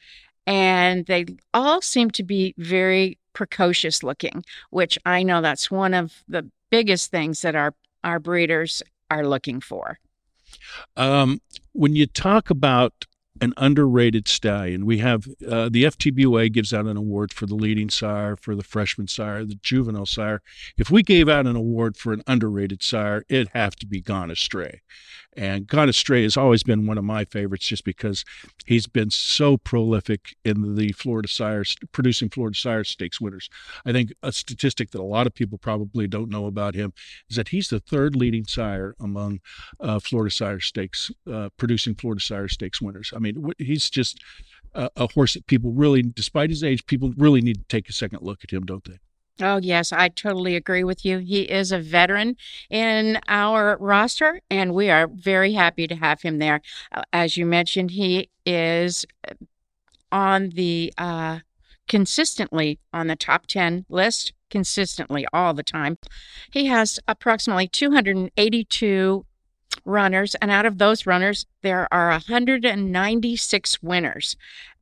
And 0.46 1.06
they 1.06 1.26
all 1.52 1.80
seem 1.80 2.10
to 2.12 2.22
be 2.22 2.54
very 2.58 3.18
precocious 3.32 4.02
looking, 4.02 4.44
which 4.70 4.98
I 5.06 5.22
know 5.22 5.40
that's 5.40 5.70
one 5.70 5.94
of 5.94 6.22
the 6.28 6.50
biggest 6.70 7.10
things 7.10 7.42
that 7.42 7.54
our, 7.54 7.74
our 8.02 8.18
breeders 8.18 8.82
are 9.10 9.26
looking 9.26 9.60
for. 9.60 9.98
Um, 10.96 11.40
when 11.72 11.96
you 11.96 12.06
talk 12.06 12.50
about 12.50 13.06
an 13.40 13.52
underrated 13.56 14.28
stallion. 14.28 14.86
We 14.86 14.98
have 14.98 15.26
uh, 15.46 15.68
the 15.68 15.84
FTBOA 15.84 16.52
gives 16.52 16.72
out 16.72 16.86
an 16.86 16.96
award 16.96 17.32
for 17.32 17.46
the 17.46 17.54
leading 17.54 17.90
sire, 17.90 18.36
for 18.36 18.54
the 18.54 18.62
freshman 18.62 19.08
sire, 19.08 19.44
the 19.44 19.56
juvenile 19.56 20.06
sire. 20.06 20.40
If 20.76 20.90
we 20.90 21.02
gave 21.02 21.28
out 21.28 21.46
an 21.46 21.56
award 21.56 21.96
for 21.96 22.12
an 22.12 22.22
underrated 22.26 22.82
sire, 22.82 23.24
it'd 23.28 23.48
have 23.48 23.76
to 23.76 23.86
be 23.86 24.00
Gone 24.00 24.30
Astray. 24.30 24.82
And 25.36 25.66
Gone 25.66 25.88
Astray 25.88 26.22
has 26.22 26.36
always 26.36 26.62
been 26.62 26.86
one 26.86 26.98
of 26.98 27.04
my 27.04 27.24
favorites 27.24 27.66
just 27.66 27.84
because 27.84 28.24
he's 28.66 28.86
been 28.86 29.10
so 29.10 29.56
prolific 29.56 30.36
in 30.44 30.76
the 30.76 30.92
Florida 30.92 31.28
Sire, 31.28 31.64
producing 31.92 32.28
Florida 32.28 32.56
Sire 32.56 32.84
Stakes 32.84 33.20
winners. 33.20 33.48
I 33.84 33.92
think 33.92 34.12
a 34.22 34.32
statistic 34.32 34.90
that 34.92 35.00
a 35.00 35.02
lot 35.02 35.26
of 35.26 35.34
people 35.34 35.58
probably 35.58 36.06
don't 36.06 36.30
know 36.30 36.46
about 36.46 36.74
him 36.74 36.92
is 37.28 37.36
that 37.36 37.48
he's 37.48 37.68
the 37.68 37.80
third 37.80 38.16
leading 38.16 38.44
sire 38.44 38.94
among 39.00 39.40
uh, 39.80 39.98
Florida 39.98 40.30
Sire 40.34 40.60
Stakes, 40.60 41.10
uh, 41.30 41.48
producing 41.56 41.94
Florida 41.94 42.20
Sire 42.20 42.48
Stakes 42.48 42.80
winners. 42.80 43.12
I 43.14 43.18
mean, 43.18 43.52
he's 43.58 43.90
just 43.90 44.20
a, 44.74 44.90
a 44.96 45.08
horse 45.12 45.34
that 45.34 45.46
people 45.46 45.72
really, 45.72 46.02
despite 46.02 46.50
his 46.50 46.62
age, 46.62 46.86
people 46.86 47.12
really 47.16 47.40
need 47.40 47.58
to 47.58 47.64
take 47.68 47.88
a 47.88 47.92
second 47.92 48.22
look 48.22 48.44
at 48.44 48.50
him, 48.52 48.64
don't 48.64 48.84
they? 48.84 48.98
Oh, 49.40 49.56
yes, 49.56 49.92
I 49.92 50.08
totally 50.10 50.54
agree 50.54 50.84
with 50.84 51.04
you. 51.04 51.18
He 51.18 51.42
is 51.42 51.72
a 51.72 51.80
veteran 51.80 52.36
in 52.70 53.18
our 53.26 53.76
roster, 53.80 54.40
and 54.48 54.72
we 54.74 54.90
are 54.90 55.08
very 55.08 55.54
happy 55.54 55.88
to 55.88 55.96
have 55.96 56.22
him 56.22 56.38
there. 56.38 56.60
Uh, 56.92 57.02
as 57.12 57.36
you 57.36 57.44
mentioned, 57.44 57.90
he 57.92 58.30
is 58.46 59.04
uh, 59.28 59.34
on 60.12 60.50
the 60.50 60.92
uh, 60.98 61.40
consistently 61.88 62.78
on 62.92 63.08
the 63.08 63.16
top 63.16 63.46
10 63.46 63.86
list, 63.88 64.32
consistently 64.50 65.26
all 65.32 65.54
the 65.54 65.64
time. 65.64 65.98
He 66.52 66.66
has 66.66 67.00
approximately 67.08 67.68
282 67.68 69.26
runners, 69.84 70.36
and 70.36 70.50
out 70.50 70.66
of 70.66 70.78
those 70.78 71.06
runners, 71.06 71.46
there 71.62 71.88
are 71.92 72.10
196 72.10 73.82
winners 73.82 74.36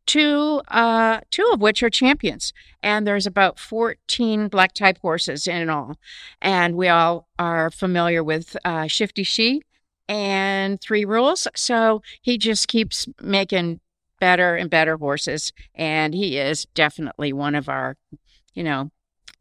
two 0.07 0.61
uh 0.69 1.21
two 1.31 1.49
of 1.53 1.61
which 1.61 1.83
are 1.83 1.91
champions. 1.91 2.53
And 2.83 3.07
there's 3.07 3.27
about 3.27 3.59
14 3.59 4.49
black 4.49 4.75
type 4.75 4.99
horses 4.99 5.47
in 5.47 5.71
all. 5.71 5.97
And 6.41 6.77
we 6.77 6.89
all 6.89 7.29
are 7.39 7.71
familiar 7.71 8.23
with 8.25 8.57
uh 8.65 8.87
shifty 8.87 9.23
she 9.25 9.63
and 10.09 10.81
three 10.81 11.05
rules. 11.05 11.47
So 11.55 12.03
he 12.23 12.39
just 12.39 12.69
keeps 12.69 13.09
making 13.21 13.81
better 14.21 14.57
and 14.57 14.71
better 14.71 14.97
horses. 14.97 15.53
And 15.75 16.15
he 16.15 16.39
is 16.39 16.67
definitely 16.75 17.33
one 17.33 17.55
of 17.55 17.69
our 17.69 17.97
you 18.55 18.65
know 18.65 18.91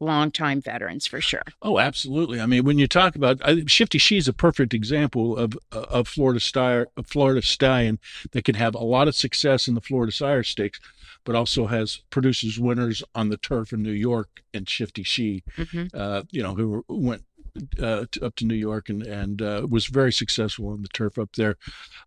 longtime 0.02 0.60
veterans 0.62 1.08
for 1.08 1.22
sure. 1.22 1.44
Oh, 1.62 1.80
absolutely. 1.80 2.42
I 2.42 2.46
mean, 2.46 2.64
when 2.66 2.78
you 2.80 2.88
talk 2.88 3.16
about 3.16 3.40
I, 3.44 3.64
Shifty 3.68 3.98
she's 3.98 4.28
a 4.28 4.34
perfect 4.34 4.74
example 4.74 5.38
of 5.38 5.58
of 5.72 6.08
Florida 6.08 6.40
Sire, 6.40 6.88
a 6.98 7.04
Florida 7.04 7.42
stallion 7.42 8.00
that 8.32 8.44
can 8.44 8.56
have 8.56 8.76
a 8.76 8.80
lot 8.84 9.08
of 9.08 9.16
success 9.16 9.68
in 9.68 9.76
the 9.76 9.82
Florida 9.82 10.12
Sire 10.12 10.44
Stakes, 10.44 10.80
but 11.24 11.36
also 11.36 11.68
has 11.68 12.02
produces 12.10 12.60
winners 12.60 13.04
on 13.16 13.30
the 13.30 13.38
turf 13.38 13.72
in 13.72 13.82
New 13.84 13.92
York 13.92 14.42
and 14.54 14.68
Shifty 14.68 15.04
She, 15.04 15.44
Mhm. 15.58 15.90
uh, 15.94 16.24
you 16.32 16.42
know, 16.44 16.56
who 16.56 16.84
went 16.90 17.24
uh, 17.82 18.06
to, 18.12 18.26
up 18.26 18.36
to 18.38 18.46
New 18.46 18.56
York 18.56 18.88
and 18.90 19.04
and 19.06 19.42
uh, 19.42 19.68
was 19.70 19.88
very 19.88 20.12
successful 20.14 20.70
on 20.70 20.82
the 20.82 20.88
turf 20.88 21.18
up 21.20 21.34
there. 21.36 21.58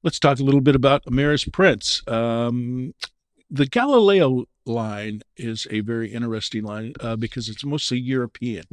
Let's 0.03 0.19
talk 0.19 0.39
a 0.41 0.43
little 0.43 0.63
bit 0.63 0.75
about 0.75 1.05
Amira's 1.05 1.45
Prince. 1.45 2.03
Um, 2.09 2.95
the 3.51 3.67
Galileo 3.67 4.47
line 4.66 5.23
is 5.37 5.66
a 5.71 5.80
very 5.80 6.12
interesting 6.12 6.64
line 6.64 6.94
uh, 7.00 7.16
because 7.16 7.49
it's 7.49 7.64
mostly 7.64 7.99
European. 7.99 8.64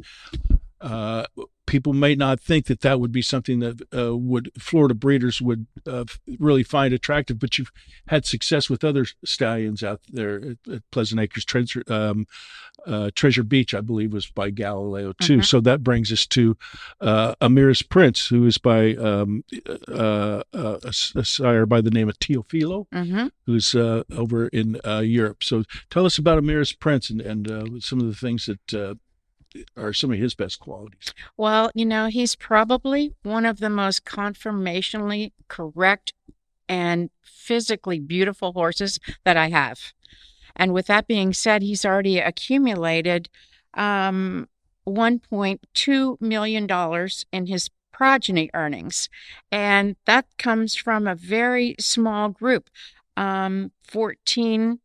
Uh, 0.80 1.24
people 1.72 1.94
may 1.94 2.14
not 2.14 2.38
think 2.38 2.66
that 2.66 2.82
that 2.82 3.00
would 3.00 3.10
be 3.10 3.22
something 3.22 3.60
that 3.60 3.80
uh, 3.96 4.14
would 4.14 4.50
Florida 4.58 4.92
breeders 4.94 5.40
would 5.40 5.66
uh, 5.86 6.04
really 6.38 6.62
find 6.62 6.92
attractive, 6.92 7.38
but 7.38 7.56
you've 7.56 7.72
had 8.08 8.26
success 8.26 8.68
with 8.68 8.84
other 8.84 9.06
stallions 9.24 9.82
out 9.82 10.02
there 10.06 10.36
at, 10.50 10.72
at 10.74 10.90
Pleasant 10.90 11.18
Acres. 11.18 11.46
Treasure, 11.46 11.82
um, 11.88 12.26
uh, 12.86 13.10
Treasure 13.14 13.42
Beach, 13.42 13.72
I 13.72 13.80
believe, 13.80 14.12
was 14.12 14.26
by 14.26 14.50
Galileo 14.50 15.14
too. 15.14 15.38
Mhm. 15.38 15.46
So 15.46 15.60
that 15.62 15.82
brings 15.82 16.12
us 16.12 16.26
to 16.26 16.58
uh, 17.00 17.36
Amira's 17.40 17.80
Prince, 17.82 18.26
who 18.26 18.44
is 18.44 18.58
by 18.58 18.94
um, 18.96 19.42
uh, 19.66 20.42
uh, 20.52 20.78
a, 20.84 20.92
a 21.14 21.24
sire 21.24 21.64
by 21.64 21.80
the 21.80 21.90
name 21.90 22.10
of 22.10 22.18
Teofilo 22.18 22.86
hmm 22.92 23.28
who's 23.46 23.74
uh, 23.74 24.02
over 24.14 24.48
in 24.48 24.78
uh, 24.86 25.00
Europe. 25.00 25.42
So 25.42 25.64
tell 25.88 26.04
us 26.04 26.18
about 26.18 26.38
Amira's 26.38 26.72
Prince 26.74 27.08
and, 27.10 27.20
and 27.22 27.50
uh, 27.50 27.64
some 27.80 27.98
of 27.98 28.06
the 28.06 28.14
things 28.14 28.46
that 28.46 28.74
uh, 28.74 28.94
are 29.76 29.92
some 29.92 30.12
of 30.12 30.18
his 30.18 30.34
best 30.34 30.60
qualities. 30.60 31.12
Well, 31.36 31.70
you 31.74 31.84
know, 31.84 32.06
he's 32.06 32.36
probably 32.36 33.14
one 33.22 33.46
of 33.46 33.58
the 33.58 33.70
most 33.70 34.04
conformationally 34.04 35.32
correct 35.48 36.12
and 36.68 37.10
physically 37.22 38.00
beautiful 38.00 38.52
horses 38.52 38.98
that 39.24 39.36
I 39.36 39.48
have. 39.48 39.92
And 40.56 40.72
with 40.72 40.86
that 40.86 41.06
being 41.06 41.32
said, 41.32 41.62
he's 41.62 41.84
already 41.84 42.18
accumulated 42.18 43.28
um, 43.74 44.48
$1.2 44.86 46.20
million 46.20 47.08
in 47.32 47.46
his 47.46 47.70
progeny 47.92 48.50
earnings. 48.54 49.08
And 49.50 49.96
that 50.06 50.26
comes 50.38 50.74
from 50.74 51.06
a 51.06 51.14
very 51.14 51.76
small 51.78 52.28
group, 52.30 52.68
um, 53.16 53.72
14 53.82 54.80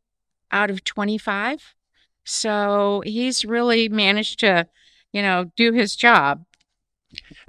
out 0.52 0.70
of 0.70 0.84
25. 0.84 1.74
So 2.28 3.02
he's 3.06 3.46
really 3.46 3.88
managed 3.88 4.42
to, 4.42 4.68
you 5.14 5.22
know, 5.22 5.50
do 5.56 5.72
his 5.72 5.96
job. 5.96 6.44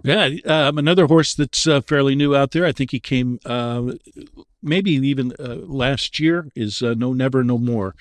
Yeah, 0.04 0.30
um, 0.47 0.78
another 0.78 1.06
horse 1.06 1.35
that's 1.35 1.66
uh, 1.66 1.80
fairly 1.80 2.14
new 2.14 2.37
out 2.37 2.52
there. 2.52 2.64
I 2.64 2.70
think 2.70 2.92
he 2.92 3.00
came 3.00 3.40
uh, 3.44 3.92
maybe 4.62 4.92
even 4.92 5.32
uh, 5.40 5.56
last 5.66 6.20
year 6.20 6.47
is 6.54 6.80
uh, 6.80 6.94
No 6.97 7.12
Never 7.12 7.42
No 7.42 7.58
More. 7.58 7.97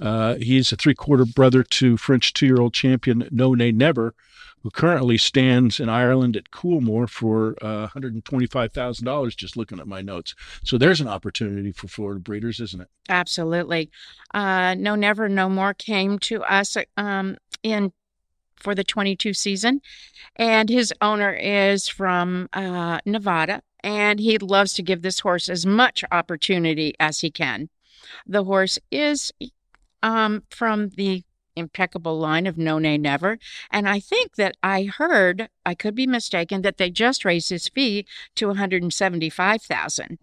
Uh, 0.00 0.34
he's 0.34 0.72
a 0.72 0.76
three 0.76 0.94
quarter 0.94 1.24
brother 1.24 1.62
to 1.62 1.96
French 1.96 2.32
two 2.32 2.46
year 2.46 2.60
old 2.60 2.74
champion 2.74 3.28
No 3.30 3.54
Nay 3.54 3.70
Never, 3.70 4.12
who 4.66 4.70
currently 4.70 5.16
stands 5.16 5.78
in 5.78 5.88
Ireland 5.88 6.36
at 6.36 6.50
Coolmore 6.50 7.08
for 7.08 7.54
uh, 7.62 7.86
$125,000, 7.86 9.36
just 9.36 9.56
looking 9.56 9.78
at 9.78 9.86
my 9.86 10.02
notes. 10.02 10.34
So 10.64 10.76
there's 10.76 11.00
an 11.00 11.06
opportunity 11.06 11.70
for 11.70 11.86
Florida 11.86 12.18
breeders, 12.18 12.58
isn't 12.58 12.80
it? 12.80 12.88
Absolutely. 13.08 13.92
Uh, 14.34 14.74
no 14.74 14.96
Never 14.96 15.28
No 15.28 15.48
More 15.48 15.72
came 15.72 16.18
to 16.18 16.42
us 16.42 16.76
um, 16.96 17.36
in 17.62 17.92
for 18.56 18.74
the 18.74 18.82
22 18.82 19.34
season, 19.34 19.82
and 20.34 20.68
his 20.68 20.92
owner 21.00 21.32
is 21.32 21.86
from 21.86 22.48
uh, 22.52 22.98
Nevada, 23.06 23.62
and 23.84 24.18
he 24.18 24.36
loves 24.36 24.72
to 24.72 24.82
give 24.82 25.02
this 25.02 25.20
horse 25.20 25.48
as 25.48 25.64
much 25.64 26.02
opportunity 26.10 26.92
as 26.98 27.20
he 27.20 27.30
can. 27.30 27.68
The 28.26 28.42
horse 28.42 28.80
is 28.90 29.32
um, 30.02 30.42
from 30.50 30.88
the 30.88 31.22
impeccable 31.56 32.18
line 32.18 32.46
of 32.46 32.58
No 32.58 32.78
Nay 32.78 32.98
Never, 32.98 33.38
and 33.70 33.88
I 33.88 33.98
think 33.98 34.36
that 34.36 34.56
I 34.62 34.84
heard, 34.84 35.48
I 35.64 35.74
could 35.74 35.94
be 35.94 36.06
mistaken, 36.06 36.62
that 36.62 36.76
they 36.76 36.90
just 36.90 37.24
raised 37.24 37.48
his 37.50 37.68
fee 37.68 38.06
to 38.36 38.48
175,000. 38.48 40.18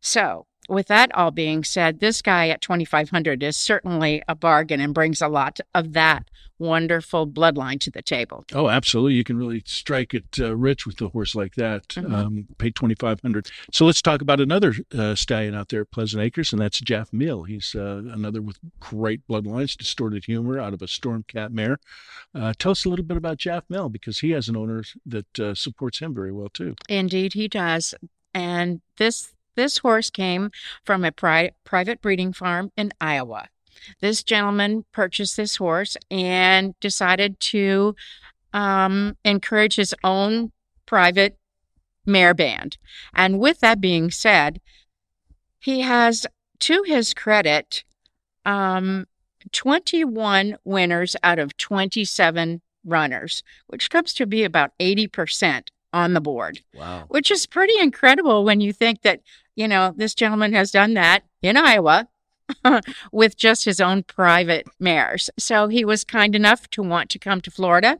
So, 0.00 0.46
with 0.68 0.86
that 0.88 1.14
all 1.14 1.30
being 1.30 1.64
said, 1.64 2.00
this 2.00 2.22
guy 2.22 2.48
at 2.48 2.60
2500 2.60 3.42
is 3.42 3.56
certainly 3.56 4.22
a 4.28 4.34
bargain 4.34 4.80
and 4.80 4.94
brings 4.94 5.20
a 5.20 5.28
lot 5.28 5.58
of 5.74 5.92
that 5.92 6.28
wonderful 6.58 7.26
bloodline 7.26 7.80
to 7.80 7.90
the 7.90 8.02
table. 8.02 8.44
Oh, 8.54 8.68
absolutely. 8.68 9.14
You 9.14 9.24
can 9.24 9.36
really 9.36 9.62
strike 9.66 10.14
it 10.14 10.38
uh, 10.38 10.54
rich 10.54 10.86
with 10.86 11.00
a 11.00 11.08
horse 11.08 11.34
like 11.34 11.56
that. 11.56 11.88
Mhm. 11.88 12.12
Um, 12.12 12.46
pay 12.58 12.70
twenty 12.70 12.94
five 12.94 13.20
hundred. 13.20 13.48
So 13.72 13.84
let's 13.84 14.00
talk 14.00 14.22
about 14.22 14.40
another 14.40 14.72
uh, 14.96 15.16
stallion 15.16 15.54
out 15.54 15.70
there 15.70 15.80
at 15.82 15.90
Pleasant 15.90 16.22
Acres, 16.22 16.52
and 16.52 16.62
that's 16.62 16.78
Jaff 16.80 17.12
Mill. 17.12 17.42
He's 17.42 17.74
uh, 17.74 18.02
another 18.12 18.40
with 18.40 18.58
great 18.78 19.26
bloodlines, 19.26 19.76
distorted 19.76 20.24
humor 20.26 20.60
out 20.60 20.72
of 20.72 20.82
a 20.82 20.86
Stormcat 20.86 21.50
mare. 21.50 21.78
Uh, 22.32 22.52
tell 22.56 22.72
us 22.72 22.84
a 22.84 22.88
little 22.88 23.04
bit 23.04 23.16
about 23.16 23.38
Jaff 23.38 23.64
Mill 23.68 23.88
because 23.88 24.20
he 24.20 24.30
has 24.30 24.48
an 24.48 24.56
owner 24.56 24.84
that 25.04 25.40
uh, 25.40 25.54
supports 25.54 25.98
him 25.98 26.14
very 26.14 26.30
well 26.32 26.48
too. 26.48 26.76
Indeed, 26.88 27.32
he 27.32 27.48
does. 27.48 27.94
And 28.34 28.80
this 28.98 29.32
this 29.56 29.78
horse 29.78 30.10
came 30.10 30.50
from 30.84 31.04
a 31.04 31.12
pri- 31.12 31.52
private 31.64 32.00
breeding 32.00 32.32
farm 32.32 32.70
in 32.76 32.92
Iowa. 33.00 33.48
This 34.00 34.22
gentleman 34.22 34.84
purchased 34.92 35.36
this 35.36 35.56
horse 35.56 35.96
and 36.10 36.78
decided 36.80 37.40
to 37.40 37.94
um, 38.52 39.16
encourage 39.24 39.76
his 39.76 39.94
own 40.04 40.52
private 40.86 41.36
mare 42.06 42.34
band. 42.34 42.78
And 43.14 43.38
with 43.38 43.60
that 43.60 43.80
being 43.80 44.10
said, 44.10 44.60
he 45.58 45.80
has, 45.80 46.26
to 46.60 46.82
his 46.84 47.14
credit, 47.14 47.84
um, 48.44 49.06
21 49.52 50.56
winners 50.64 51.16
out 51.22 51.38
of 51.38 51.56
27 51.56 52.60
runners, 52.84 53.42
which 53.68 53.90
comes 53.90 54.12
to 54.14 54.26
be 54.26 54.44
about 54.44 54.72
80% 54.80 55.68
on 55.94 56.14
the 56.14 56.20
board 56.22 56.62
Wow. 56.74 57.04
which 57.08 57.30
is 57.30 57.46
pretty 57.46 57.78
incredible 57.78 58.44
when 58.44 58.60
you 58.62 58.72
think 58.72 59.02
that, 59.02 59.20
you 59.54 59.68
know, 59.68 59.92
this 59.96 60.14
gentleman 60.14 60.52
has 60.52 60.70
done 60.70 60.94
that 60.94 61.24
in 61.42 61.56
Iowa 61.56 62.08
with 63.12 63.36
just 63.36 63.64
his 63.64 63.80
own 63.80 64.02
private 64.02 64.66
mares. 64.78 65.30
So 65.38 65.68
he 65.68 65.84
was 65.84 66.04
kind 66.04 66.34
enough 66.34 66.68
to 66.70 66.82
want 66.82 67.10
to 67.10 67.18
come 67.18 67.40
to 67.42 67.50
Florida 67.50 67.98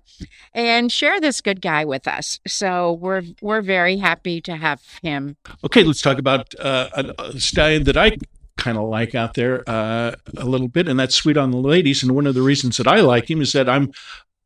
and 0.52 0.90
share 0.90 1.20
this 1.20 1.40
good 1.40 1.60
guy 1.60 1.84
with 1.84 2.06
us. 2.06 2.40
So 2.46 2.92
we're 2.92 3.22
we're 3.40 3.62
very 3.62 3.98
happy 3.98 4.40
to 4.42 4.56
have 4.56 4.82
him. 5.02 5.36
Okay, 5.64 5.84
let's 5.84 6.02
talk 6.02 6.18
about 6.18 6.54
uh, 6.58 7.12
a, 7.18 7.40
stallion 7.40 7.84
that 7.84 7.96
I 7.96 8.16
kind 8.56 8.78
of 8.78 8.88
like 8.88 9.14
out 9.14 9.34
there 9.34 9.68
uh, 9.68 10.14
a 10.36 10.44
little 10.44 10.68
bit, 10.68 10.88
and 10.88 10.98
that's 10.98 11.14
Sweet 11.14 11.36
on 11.36 11.50
the 11.50 11.56
Ladies. 11.56 12.02
And 12.02 12.12
one 12.12 12.26
of 12.26 12.34
the 12.34 12.42
reasons 12.42 12.76
that 12.76 12.86
I 12.86 13.00
like 13.00 13.30
him 13.30 13.40
is 13.40 13.52
that 13.52 13.68
I'm 13.68 13.92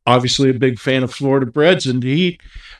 obviously 0.05 0.49
a 0.49 0.53
big 0.53 0.79
fan 0.79 1.03
of 1.03 1.13
Florida 1.13 1.45
Breds, 1.45 1.85
and 1.85 2.01
he 2.03 2.39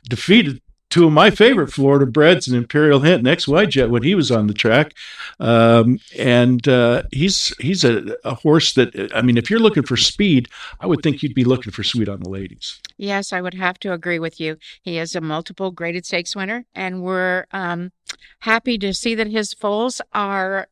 defeated 0.10 0.62
two 0.98 1.06
of 1.06 1.14
my 1.14 1.30
favorite 1.30 1.72
Florida 1.72 2.08
Breds, 2.08 2.48
an 2.48 2.58
Imperial 2.58 3.02
Hint 3.02 3.28
and 3.28 3.38
XY 3.38 3.70
Jet, 3.70 3.92
when 3.92 4.02
he 4.02 4.16
was 4.16 4.32
on 4.32 4.48
the 4.48 4.54
track. 4.54 4.96
Um, 5.40 6.00
and 6.18 6.68
uh, 6.68 7.04
he's 7.12 7.56
he's 7.60 7.84
a, 7.84 8.18
a 8.24 8.34
horse 8.34 8.74
that 8.74 9.12
I 9.14 9.22
mean, 9.22 9.38
if 9.38 9.52
you're 9.52 9.60
looking 9.60 9.84
for 9.84 9.96
speed, 9.96 10.50
I 10.80 10.88
would 10.88 11.04
think 11.04 11.22
you'd 11.22 11.36
be 11.36 11.44
looking 11.44 11.72
for 11.72 11.84
Sweet 11.84 12.10
on 12.10 12.22
the 12.22 12.30
Ladies. 12.30 12.82
Yes, 12.98 13.32
I 13.32 13.42
would 13.42 13.54
have 13.54 13.80
to 13.82 13.94
agree 13.94 14.18
with 14.18 14.40
you. 14.40 14.58
He 14.82 14.98
is 14.98 15.16
a 15.16 15.22
multiple 15.22 15.70
graded 15.70 16.06
stakes 16.06 16.36
winner, 16.36 16.66
and 16.74 17.04
we're 17.04 17.46
um, 17.52 17.92
happy 18.40 18.80
to 18.80 18.92
see 18.94 19.14
that 19.14 19.28
his 19.28 19.54
foals 19.54 20.02
are 20.14 20.68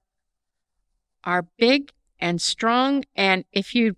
are 1.24 1.46
big 1.60 1.92
and 2.20 2.42
strong. 2.42 3.04
And 3.16 3.46
if 3.52 3.76
you 3.76 3.96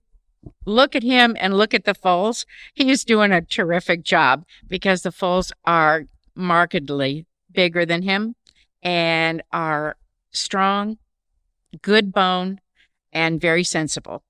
look 0.66 0.94
at 0.94 1.04
him 1.04 1.38
and 1.40 1.58
look 1.58 1.74
at 1.74 1.86
the 1.86 1.94
foals, 1.94 2.46
he's 2.74 3.06
doing 3.06 3.32
a 3.32 3.42
terrific 3.42 4.04
job 4.04 4.46
because 4.68 5.04
the 5.04 5.12
foals 5.12 5.54
are 5.64 6.04
markedly 6.38 7.26
bigger 7.52 7.86
than 7.86 8.04
him 8.04 8.36
and 8.84 9.42
are 9.52 9.98
strong, 10.32 10.98
good 11.82 12.14
bone, 12.14 12.62
and 13.12 13.42
very 13.42 13.64
sensible. 13.64 14.24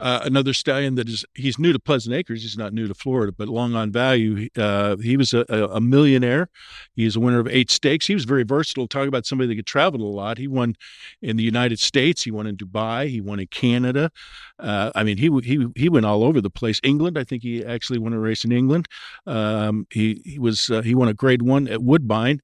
Uh, 0.00 0.20
another 0.24 0.52
stallion 0.52 0.96
that 0.96 1.08
is 1.08 1.24
he's 1.34 1.58
new 1.58 1.72
to 1.72 1.78
Pleasant 1.78 2.14
Acres. 2.14 2.42
He's 2.42 2.58
not 2.58 2.72
new 2.72 2.88
to 2.88 2.94
Florida, 2.94 3.32
but 3.32 3.48
long 3.48 3.74
on 3.74 3.92
value. 3.92 4.48
Uh, 4.56 4.96
he 4.96 5.16
was 5.16 5.32
a, 5.32 5.44
a, 5.48 5.80
millionaire. 5.80 6.48
He's 6.96 7.14
a 7.14 7.20
winner 7.20 7.38
of 7.38 7.46
eight 7.46 7.70
stakes. 7.70 8.06
He 8.06 8.14
was 8.14 8.24
very 8.24 8.42
versatile. 8.42 8.88
Talk 8.88 9.06
about 9.06 9.24
somebody 9.24 9.48
that 9.48 9.56
could 9.56 9.66
travel 9.66 10.02
a 10.02 10.10
lot. 10.10 10.38
He 10.38 10.48
won 10.48 10.74
in 11.22 11.36
the 11.36 11.44
United 11.44 11.78
States. 11.78 12.24
He 12.24 12.32
won 12.32 12.46
in 12.46 12.56
Dubai. 12.56 13.08
He 13.08 13.20
won 13.20 13.38
in 13.38 13.46
Canada. 13.46 14.10
Uh, 14.58 14.90
I 14.96 15.04
mean, 15.04 15.16
he 15.16 15.30
he 15.44 15.66
he 15.76 15.88
went 15.88 16.06
all 16.06 16.24
over 16.24 16.40
the 16.40 16.50
place. 16.50 16.80
England. 16.82 17.16
I 17.16 17.22
think 17.22 17.42
he 17.42 17.64
actually 17.64 18.00
won 18.00 18.12
a 18.12 18.18
race 18.18 18.44
in 18.44 18.50
England. 18.50 18.88
Um, 19.26 19.86
he 19.90 20.22
he 20.24 20.40
was 20.40 20.70
uh, 20.70 20.82
he 20.82 20.96
won 20.96 21.08
a 21.08 21.14
Grade 21.14 21.42
One 21.42 21.68
at 21.68 21.82
Woodbine, 21.82 22.40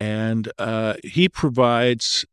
and 0.00 0.50
uh, 0.58 0.94
he 1.04 1.28
provides 1.28 2.24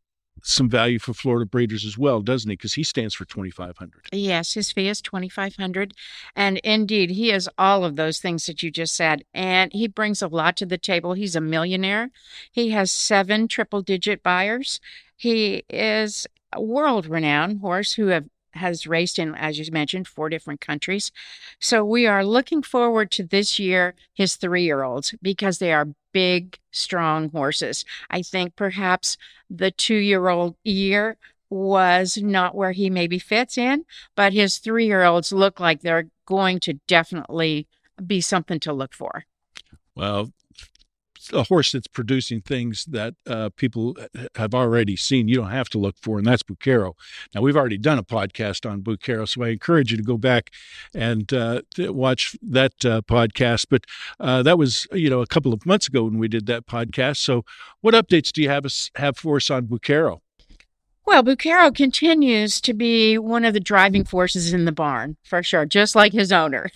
some 0.42 0.68
value 0.68 0.98
for 0.98 1.14
Florida 1.14 1.46
breeders 1.46 1.84
as 1.84 1.96
well, 1.96 2.20
doesn't 2.20 2.50
he? 2.50 2.56
Because 2.56 2.74
he 2.74 2.82
stands 2.82 3.14
for 3.14 3.24
2500 3.24 4.08
Yes, 4.12 4.54
his 4.54 4.72
fee 4.72 4.88
is 4.88 5.00
2500 5.00 5.94
And 6.36 6.58
indeed, 6.58 7.10
he 7.10 7.30
is 7.30 7.48
all 7.56 7.84
of 7.84 7.96
those 7.96 8.18
things 8.18 8.46
that 8.46 8.62
you 8.62 8.70
just 8.70 8.94
said. 8.94 9.24
And 9.32 9.72
he 9.72 9.86
brings 9.86 10.20
a 10.20 10.28
lot 10.28 10.56
to 10.56 10.66
the 10.66 10.78
table. 10.78 11.14
He's 11.14 11.36
a 11.36 11.40
millionaire. 11.40 12.10
He 12.50 12.70
has 12.70 12.90
seven 12.90 13.48
triple 13.48 13.82
digit 13.82 14.22
Beyers. 14.22 14.80
He 15.16 15.64
is 15.70 16.26
a 16.52 16.60
world 16.60 17.06
renowned 17.06 17.60
horse 17.60 17.94
who 17.94 18.08
have 18.08 18.26
has 18.54 18.86
raced 18.86 19.18
in, 19.18 19.34
as 19.34 19.58
you 19.58 19.64
mentioned, 19.72 20.06
four 20.06 20.28
different 20.28 20.60
countries. 20.60 21.10
So 21.58 21.82
we 21.82 22.06
are 22.06 22.24
looking 22.24 22.62
forward 22.62 23.10
to 23.12 23.22
this 23.22 23.58
year, 23.58 23.94
his 24.12 24.36
three 24.36 24.64
year 24.64 24.82
olds, 24.82 25.14
because 25.22 25.58
they 25.58 25.72
are 25.72 25.88
big, 26.12 26.58
strong 26.70 27.30
horses. 27.30 27.84
I 28.10 28.22
think 28.22 28.56
perhaps 28.56 29.16
the 29.50 29.70
two 29.70 29.96
year 29.96 30.28
old 30.28 30.56
year 30.64 31.16
was 31.50 32.16
not 32.16 32.54
where 32.54 32.72
he 32.72 32.88
maybe 32.88 33.18
fits 33.18 33.58
in, 33.58 33.84
but 34.16 34.32
his 34.32 34.58
three 34.58 34.86
year 34.86 35.04
olds 35.04 35.32
look 35.32 35.60
like 35.60 35.80
they're 35.80 36.08
going 36.26 36.60
to 36.60 36.74
definitely 36.86 37.66
be 38.06 38.20
something 38.20 38.58
to 38.60 38.72
look 38.72 38.94
for. 38.94 39.26
Well, 39.94 40.32
a 41.32 41.42
horse 41.44 41.72
that's 41.72 41.86
producing 41.86 42.40
things 42.40 42.84
that 42.86 43.14
uh, 43.26 43.50
people 43.56 43.96
have 44.36 44.54
already 44.54 44.96
seen. 44.96 45.28
You 45.28 45.36
don't 45.36 45.50
have 45.50 45.68
to 45.70 45.78
look 45.78 45.96
for, 46.00 46.18
and 46.18 46.26
that's 46.26 46.42
Bucaro. 46.42 46.94
Now 47.34 47.42
we've 47.42 47.56
already 47.56 47.78
done 47.78 47.98
a 47.98 48.02
podcast 48.02 48.68
on 48.68 48.82
Bucaro, 48.82 49.28
so 49.28 49.42
I 49.42 49.48
encourage 49.50 49.90
you 49.90 49.96
to 49.96 50.02
go 50.02 50.16
back 50.16 50.50
and 50.94 51.32
uh, 51.32 51.62
watch 51.78 52.36
that 52.42 52.84
uh, 52.84 53.02
podcast. 53.02 53.66
But 53.70 53.84
uh, 54.18 54.42
that 54.42 54.58
was 54.58 54.86
you 54.92 55.10
know 55.10 55.20
a 55.20 55.26
couple 55.26 55.52
of 55.52 55.66
months 55.66 55.88
ago 55.88 56.04
when 56.04 56.18
we 56.18 56.28
did 56.28 56.46
that 56.46 56.66
podcast. 56.66 57.18
So 57.18 57.44
what 57.80 57.94
updates 57.94 58.32
do 58.32 58.42
you 58.42 58.48
have 58.48 58.64
us 58.64 58.90
have 58.96 59.16
for 59.16 59.36
us 59.36 59.50
on 59.50 59.66
Bucaro? 59.66 60.21
Well, 61.04 61.24
Bucaro 61.24 61.74
continues 61.74 62.60
to 62.60 62.72
be 62.72 63.18
one 63.18 63.44
of 63.44 63.54
the 63.54 63.60
driving 63.60 64.04
forces 64.04 64.52
in 64.52 64.64
the 64.64 64.72
barn, 64.72 65.16
for 65.24 65.42
sure, 65.42 65.66
just 65.66 65.96
like 65.96 66.12
his 66.12 66.30
owner. 66.30 66.70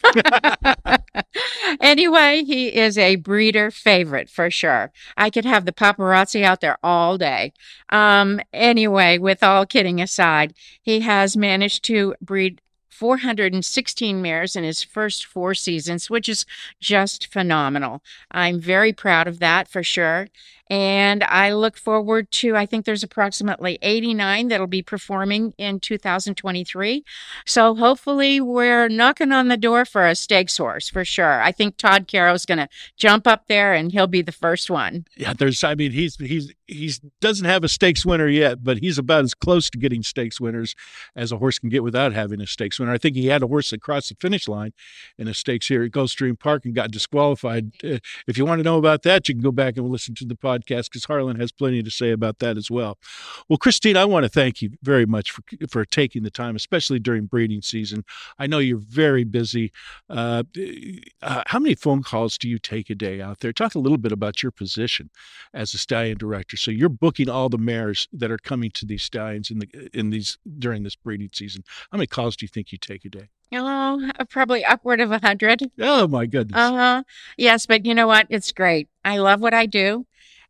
anyway, 1.81 2.43
he 2.45 2.75
is 2.75 2.99
a 2.99 3.17
breeder 3.17 3.71
favorite 3.71 4.29
for 4.29 4.51
sure. 4.51 4.93
I 5.17 5.31
could 5.31 5.45
have 5.45 5.65
the 5.65 5.73
paparazzi 5.73 6.43
out 6.43 6.61
there 6.61 6.79
all 6.83 7.17
day. 7.17 7.53
Um, 7.91 8.41
anyway, 8.53 9.19
with 9.19 9.45
all 9.45 9.65
kidding 9.65 10.01
aside, 10.01 10.55
he 10.83 11.01
has 11.01 11.37
managed 11.37 11.85
to 11.85 12.15
breed 12.21 12.61
416 12.97 14.23
mares 14.23 14.57
in 14.57 14.65
his 14.65 14.83
first 14.83 15.27
four 15.27 15.55
seasons, 15.55 16.09
which 16.09 16.29
is 16.29 16.47
just 16.81 17.27
phenomenal. 17.31 18.03
I'm 18.31 18.59
very 18.59 18.93
proud 18.93 19.29
of 19.29 19.39
that 19.39 19.69
for 19.69 19.83
sure. 19.83 20.29
And 20.69 21.23
I 21.23 21.53
look 21.53 21.77
forward 21.77 22.31
to, 22.33 22.57
I 22.57 22.67
think 22.67 22.85
there's 22.87 23.05
approximately 23.05 23.79
89 23.83 24.49
that'll 24.49 24.67
be 24.67 24.83
performing 24.83 25.55
in 25.59 25.79
2023. 25.79 27.05
So 27.47 27.75
hopefully 27.77 28.41
we're 28.41 28.89
knocking 28.89 29.31
on 29.31 29.47
the 29.47 29.57
door 29.57 29.85
for 29.85 30.07
a 30.07 30.17
stakes 30.17 30.57
horse 30.57 30.89
for 30.89 31.05
sure. 31.05 31.41
I 31.41 31.53
think 31.53 31.77
Todd 31.77 32.09
Caro's 32.09 32.45
going 32.45 32.59
to 32.59 32.69
jump 32.97 33.29
up 33.29 33.47
there 33.47 33.75
and 33.75 33.93
he'll 33.93 34.09
be 34.09 34.23
the 34.23 34.33
first 34.33 34.69
one. 34.69 35.07
Yeah, 35.17 35.35
there's, 35.35 35.63
I 35.63 35.77
mean, 35.77 35.93
he's, 35.93 36.17
he's, 36.17 36.53
he's 36.67 36.99
doesn't 37.21 37.45
have 37.45 37.63
a 37.63 37.69
stakes 37.69 38.05
winner 38.05 38.29
yet, 38.29 38.65
but 38.65 38.79
he's 38.79 38.99
about 38.99 39.23
as 39.23 39.35
close 39.35 39.71
to 39.71 39.79
getting 39.79 40.03
stakes 40.03 40.41
winners 40.41 40.75
as 41.15 41.31
a 41.31 41.39
horse 41.39 41.61
can 41.61 41.69
get 41.69 41.85
without 41.85 42.13
having 42.13 42.41
a 42.41 42.47
stakes 42.47 42.81
winner. 42.81 42.93
I 42.93 42.99
think 42.99 43.15
he 43.15 43.27
had 43.29 43.43
a 43.45 43.47
horse 43.47 43.71
that 43.71 43.81
crossed 43.81 44.09
the 44.09 44.17
finish 44.21 44.49
line 44.49 44.73
in 45.17 45.29
a 45.29 45.35
stakes 45.35 45.69
here 45.69 45.85
at 45.85 45.93
Gulfstream 45.93 46.37
Park 46.39 46.65
and 46.65 46.75
got 46.75 46.91
disqualified. 46.91 47.71
Uh, 47.85 47.99
if 48.27 48.37
you 48.37 48.45
want 48.45 48.59
to 48.59 48.65
know 48.65 48.79
about 48.79 49.03
that, 49.03 49.29
you 49.29 49.35
can 49.37 49.43
go 49.43 49.53
back 49.53 49.77
and 49.77 49.89
listen 49.89 50.15
to 50.17 50.25
the 50.25 50.35
podcast 50.35 50.56
podcast 50.57 50.85
because 50.85 51.05
Harlan 51.05 51.39
has 51.41 51.53
plenty 51.53 51.83
to 51.83 51.91
say 51.91 52.11
about 52.11 52.39
that 52.39 52.57
as 52.57 52.71
well. 52.71 52.99
Well, 53.49 53.59
Christine, 53.59 53.97
I 53.97 54.05
want 54.05 54.25
to 54.25 54.29
thank 54.29 54.63
you 54.63 54.71
very 54.83 55.07
much 55.07 55.31
for 55.31 55.43
for 55.69 55.85
taking 55.85 56.23
the 56.23 56.31
time, 56.31 56.57
especially 56.57 56.99
during 56.99 57.27
breeding 57.27 57.63
season. 57.63 58.05
I 58.39 58.47
know 58.47 58.59
you're 58.59 58.79
very 58.79 59.25
busy. 59.25 59.73
Uh, 60.09 60.45
uh, 61.23 61.43
how 61.47 61.59
many 61.59 61.75
phone 61.75 62.03
calls 62.03 62.39
do 62.39 62.49
you 62.49 62.59
take 62.59 62.91
a 62.91 62.95
day 62.95 63.21
out 63.21 63.41
there? 63.41 63.53
Talk 63.53 63.75
a 63.75 63.79
little 63.79 63.99
bit 63.99 64.13
about 64.13 64.43
your 64.43 64.53
position 64.53 65.11
as 65.55 65.75
a 65.75 65.79
stallion 65.79 66.19
director. 66.19 66.57
So 66.57 66.71
you're 66.71 66.89
booking 66.89 67.29
all 67.29 67.49
the 67.49 67.59
mares 67.59 68.09
that 68.13 68.31
are 68.31 68.39
coming 68.39 68.71
to 68.73 68.87
these 68.87 69.03
stallions 69.03 69.51
in 69.51 69.59
the 69.59 69.91
in 69.93 70.11
these 70.11 70.39
during 70.59 70.83
this 70.83 70.97
breeding 70.97 71.31
season. 71.33 71.65
How 71.91 71.99
many 71.99 72.07
calls 72.07 72.37
do 72.37 72.45
you 72.45 72.49
think 72.49 72.73
you 72.73 72.79
take 72.79 73.05
a 73.05 73.09
day? 73.09 73.29
Oh, 73.53 74.11
uh, 74.19 74.25
probably 74.25 74.65
upward 74.65 75.01
of 75.01 75.13
a 75.13 75.21
hundred. 75.23 75.71
Oh 75.81 76.09
my 76.09 76.27
goodness. 76.27 76.59
Uh 76.59 76.73
huh. 76.73 77.03
Yes, 77.37 77.67
but 77.67 77.87
you 77.87 77.95
know 77.95 78.07
what? 78.07 78.27
It's 78.29 78.53
great. 78.53 78.89
I 79.05 79.19
love 79.19 79.41
what 79.41 79.55
I 79.55 79.67
do. 79.67 80.07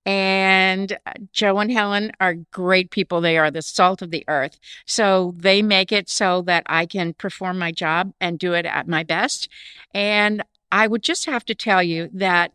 And 0.07 0.93
uh, 1.05 1.13
Joe 1.33 1.59
and 1.59 1.71
Helen 1.71 2.13
are 2.21 2.35
great 2.53 2.91
people. 2.91 3.21
They 3.21 3.39
are 3.39 3.51
the 3.51 3.61
salt 3.61 4.03
of 4.03 4.13
the 4.13 4.25
earth. 4.29 4.59
So 4.87 5.35
they 5.37 5.63
make 5.63 5.91
it 5.91 6.09
so 6.09 6.43
that 6.43 6.63
I 6.67 6.87
can 6.87 7.13
perform 7.13 7.59
my 7.59 7.73
job 7.73 8.13
and 8.21 8.39
do 8.39 8.53
it 8.55 8.67
at 8.67 8.89
my 8.89 9.03
best. 9.03 9.49
And 9.93 10.45
I 10.71 10.87
would 10.87 11.03
just 11.03 11.27
have 11.27 11.45
to 11.47 11.55
tell 11.55 11.83
you 11.83 12.09
that 12.13 12.53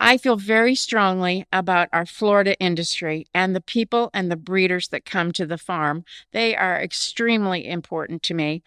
I 0.00 0.18
feel 0.18 0.34
very 0.34 0.74
strongly 0.74 1.46
about 1.52 1.88
our 1.92 2.04
Florida 2.04 2.58
industry 2.58 3.28
and 3.32 3.54
the 3.54 3.60
people 3.60 4.10
and 4.12 4.30
the 4.30 4.36
breeders 4.36 4.88
that 4.88 5.04
come 5.04 5.30
to 5.32 5.46
the 5.46 5.58
farm. 5.58 6.04
They 6.32 6.56
are 6.56 6.80
extremely 6.82 7.68
important 7.68 8.24
to 8.24 8.34
me. 8.34 8.64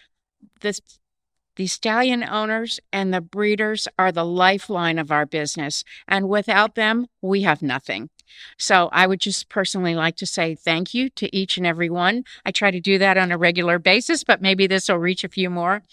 This 0.62 0.82
the 1.56 1.67
stallion 1.67 2.24
owners 2.24 2.80
and 2.91 3.13
the 3.13 3.21
breeders 3.21 3.88
are 3.98 4.12
the 4.12 4.26
lifeline 4.26 5.00
of 5.00 5.12
our 5.12 5.26
business, 5.26 5.84
and 6.08 6.28
without 6.28 6.76
them, 6.76 7.08
we 7.21 7.43
have 7.43 7.62
nothing. 7.62 8.10
So 8.57 8.89
I 8.91 9.07
would 9.07 9.19
just 9.19 9.49
personally 9.49 9.95
like 9.95 10.15
to 10.17 10.25
say 10.25 10.55
thank 10.55 10.93
you 10.93 11.09
to 11.11 11.35
each 11.35 11.57
and 11.57 11.65
every 11.65 11.89
one. 11.89 12.23
I 12.45 12.51
try 12.51 12.71
to 12.71 12.79
do 12.79 12.97
that 12.97 13.17
on 13.17 13.31
a 13.31 13.38
regular 13.38 13.79
basis, 13.79 14.23
but 14.23 14.41
maybe 14.41 14.67
this 14.67 14.89
will 14.89 14.97
reach 14.97 15.23
a 15.23 15.29
few 15.29 15.49
more. 15.49 15.83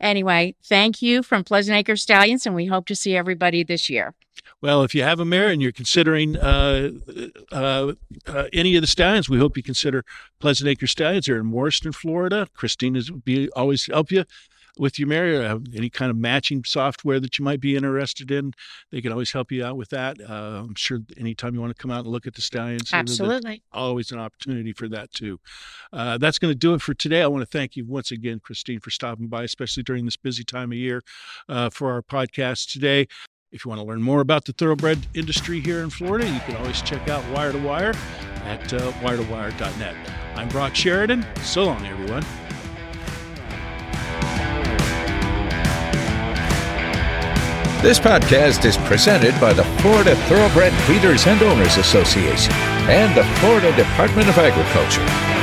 Anyway, 0.00 0.54
thank 0.62 1.00
you 1.00 1.22
from 1.22 1.44
Pleasant 1.44 1.76
Acre 1.76 1.96
Stallions, 1.96 2.46
and 2.46 2.54
we 2.54 2.66
hope 2.66 2.86
to 2.86 2.96
see 2.96 3.16
everybody 3.16 3.62
this 3.62 3.88
year. 3.88 4.14
Well, 4.62 4.82
if 4.82 4.94
you 4.94 5.02
have 5.02 5.20
a 5.20 5.24
mare 5.24 5.48
and 5.48 5.60
you're 5.60 5.72
considering 5.72 6.36
uh, 6.36 6.90
uh, 7.52 7.92
uh, 8.26 8.44
any 8.52 8.74
of 8.76 8.82
the 8.82 8.86
stallions, 8.86 9.28
we 9.28 9.38
hope 9.38 9.56
you 9.56 9.62
consider 9.62 10.04
Pleasant 10.38 10.68
Acre 10.68 10.86
Stallions. 10.86 11.26
They're 11.26 11.38
in 11.38 11.50
Morriston, 11.50 11.94
Florida. 11.94 12.48
Christine 12.54 12.96
is 12.96 13.10
be 13.10 13.50
always 13.50 13.86
help 13.86 14.10
you 14.10 14.24
with 14.78 14.98
your 14.98 15.08
Mary, 15.08 15.36
or 15.36 15.60
any 15.74 15.90
kind 15.90 16.10
of 16.10 16.16
matching 16.16 16.64
software 16.64 17.20
that 17.20 17.38
you 17.38 17.44
might 17.44 17.60
be 17.60 17.76
interested 17.76 18.30
in, 18.30 18.52
they 18.90 19.00
can 19.00 19.12
always 19.12 19.32
help 19.32 19.50
you 19.50 19.64
out 19.64 19.76
with 19.76 19.88
that. 19.90 20.18
Uh, 20.20 20.62
I'm 20.64 20.74
sure 20.74 21.00
anytime 21.16 21.54
you 21.54 21.60
want 21.60 21.76
to 21.76 21.80
come 21.80 21.90
out 21.90 22.04
and 22.04 22.08
look 22.08 22.26
at 22.26 22.34
the 22.34 22.42
stallions, 22.42 22.90
absolutely, 22.92 23.62
always 23.72 24.12
an 24.12 24.18
opportunity 24.18 24.72
for 24.72 24.88
that 24.88 25.12
too. 25.12 25.40
Uh, 25.92 26.18
that's 26.18 26.38
going 26.38 26.52
to 26.52 26.58
do 26.58 26.74
it 26.74 26.82
for 26.82 26.94
today. 26.94 27.22
I 27.22 27.26
want 27.26 27.42
to 27.42 27.58
thank 27.58 27.76
you 27.76 27.84
once 27.84 28.10
again, 28.10 28.40
Christine, 28.40 28.80
for 28.80 28.90
stopping 28.90 29.28
by, 29.28 29.44
especially 29.44 29.82
during 29.82 30.04
this 30.04 30.16
busy 30.16 30.44
time 30.44 30.72
of 30.72 30.78
year 30.78 31.02
uh, 31.48 31.70
for 31.70 31.92
our 31.92 32.02
podcast 32.02 32.70
today. 32.72 33.06
If 33.52 33.64
you 33.64 33.68
want 33.70 33.80
to 33.80 33.86
learn 33.86 34.02
more 34.02 34.20
about 34.20 34.44
the 34.44 34.52
thoroughbred 34.52 35.06
industry 35.14 35.60
here 35.60 35.82
in 35.82 35.90
Florida, 35.90 36.28
you 36.28 36.40
can 36.40 36.56
always 36.56 36.82
check 36.82 37.08
out 37.08 37.24
Wire 37.30 37.52
to 37.52 37.58
Wire 37.58 37.94
at 38.44 38.72
uh, 38.72 38.92
wiretowire.net. 39.00 39.94
I'm 40.34 40.48
Brock 40.48 40.74
Sheridan. 40.74 41.24
So 41.42 41.64
long, 41.64 41.84
everyone. 41.86 42.24
This 47.86 48.00
podcast 48.00 48.64
is 48.64 48.76
presented 48.78 49.40
by 49.40 49.52
the 49.52 49.62
Florida 49.78 50.16
Thoroughbred 50.26 50.72
Breeders 50.86 51.24
and 51.28 51.40
Owners 51.40 51.76
Association 51.76 52.52
and 52.90 53.16
the 53.16 53.22
Florida 53.38 53.70
Department 53.76 54.28
of 54.28 54.36
Agriculture. 54.38 55.35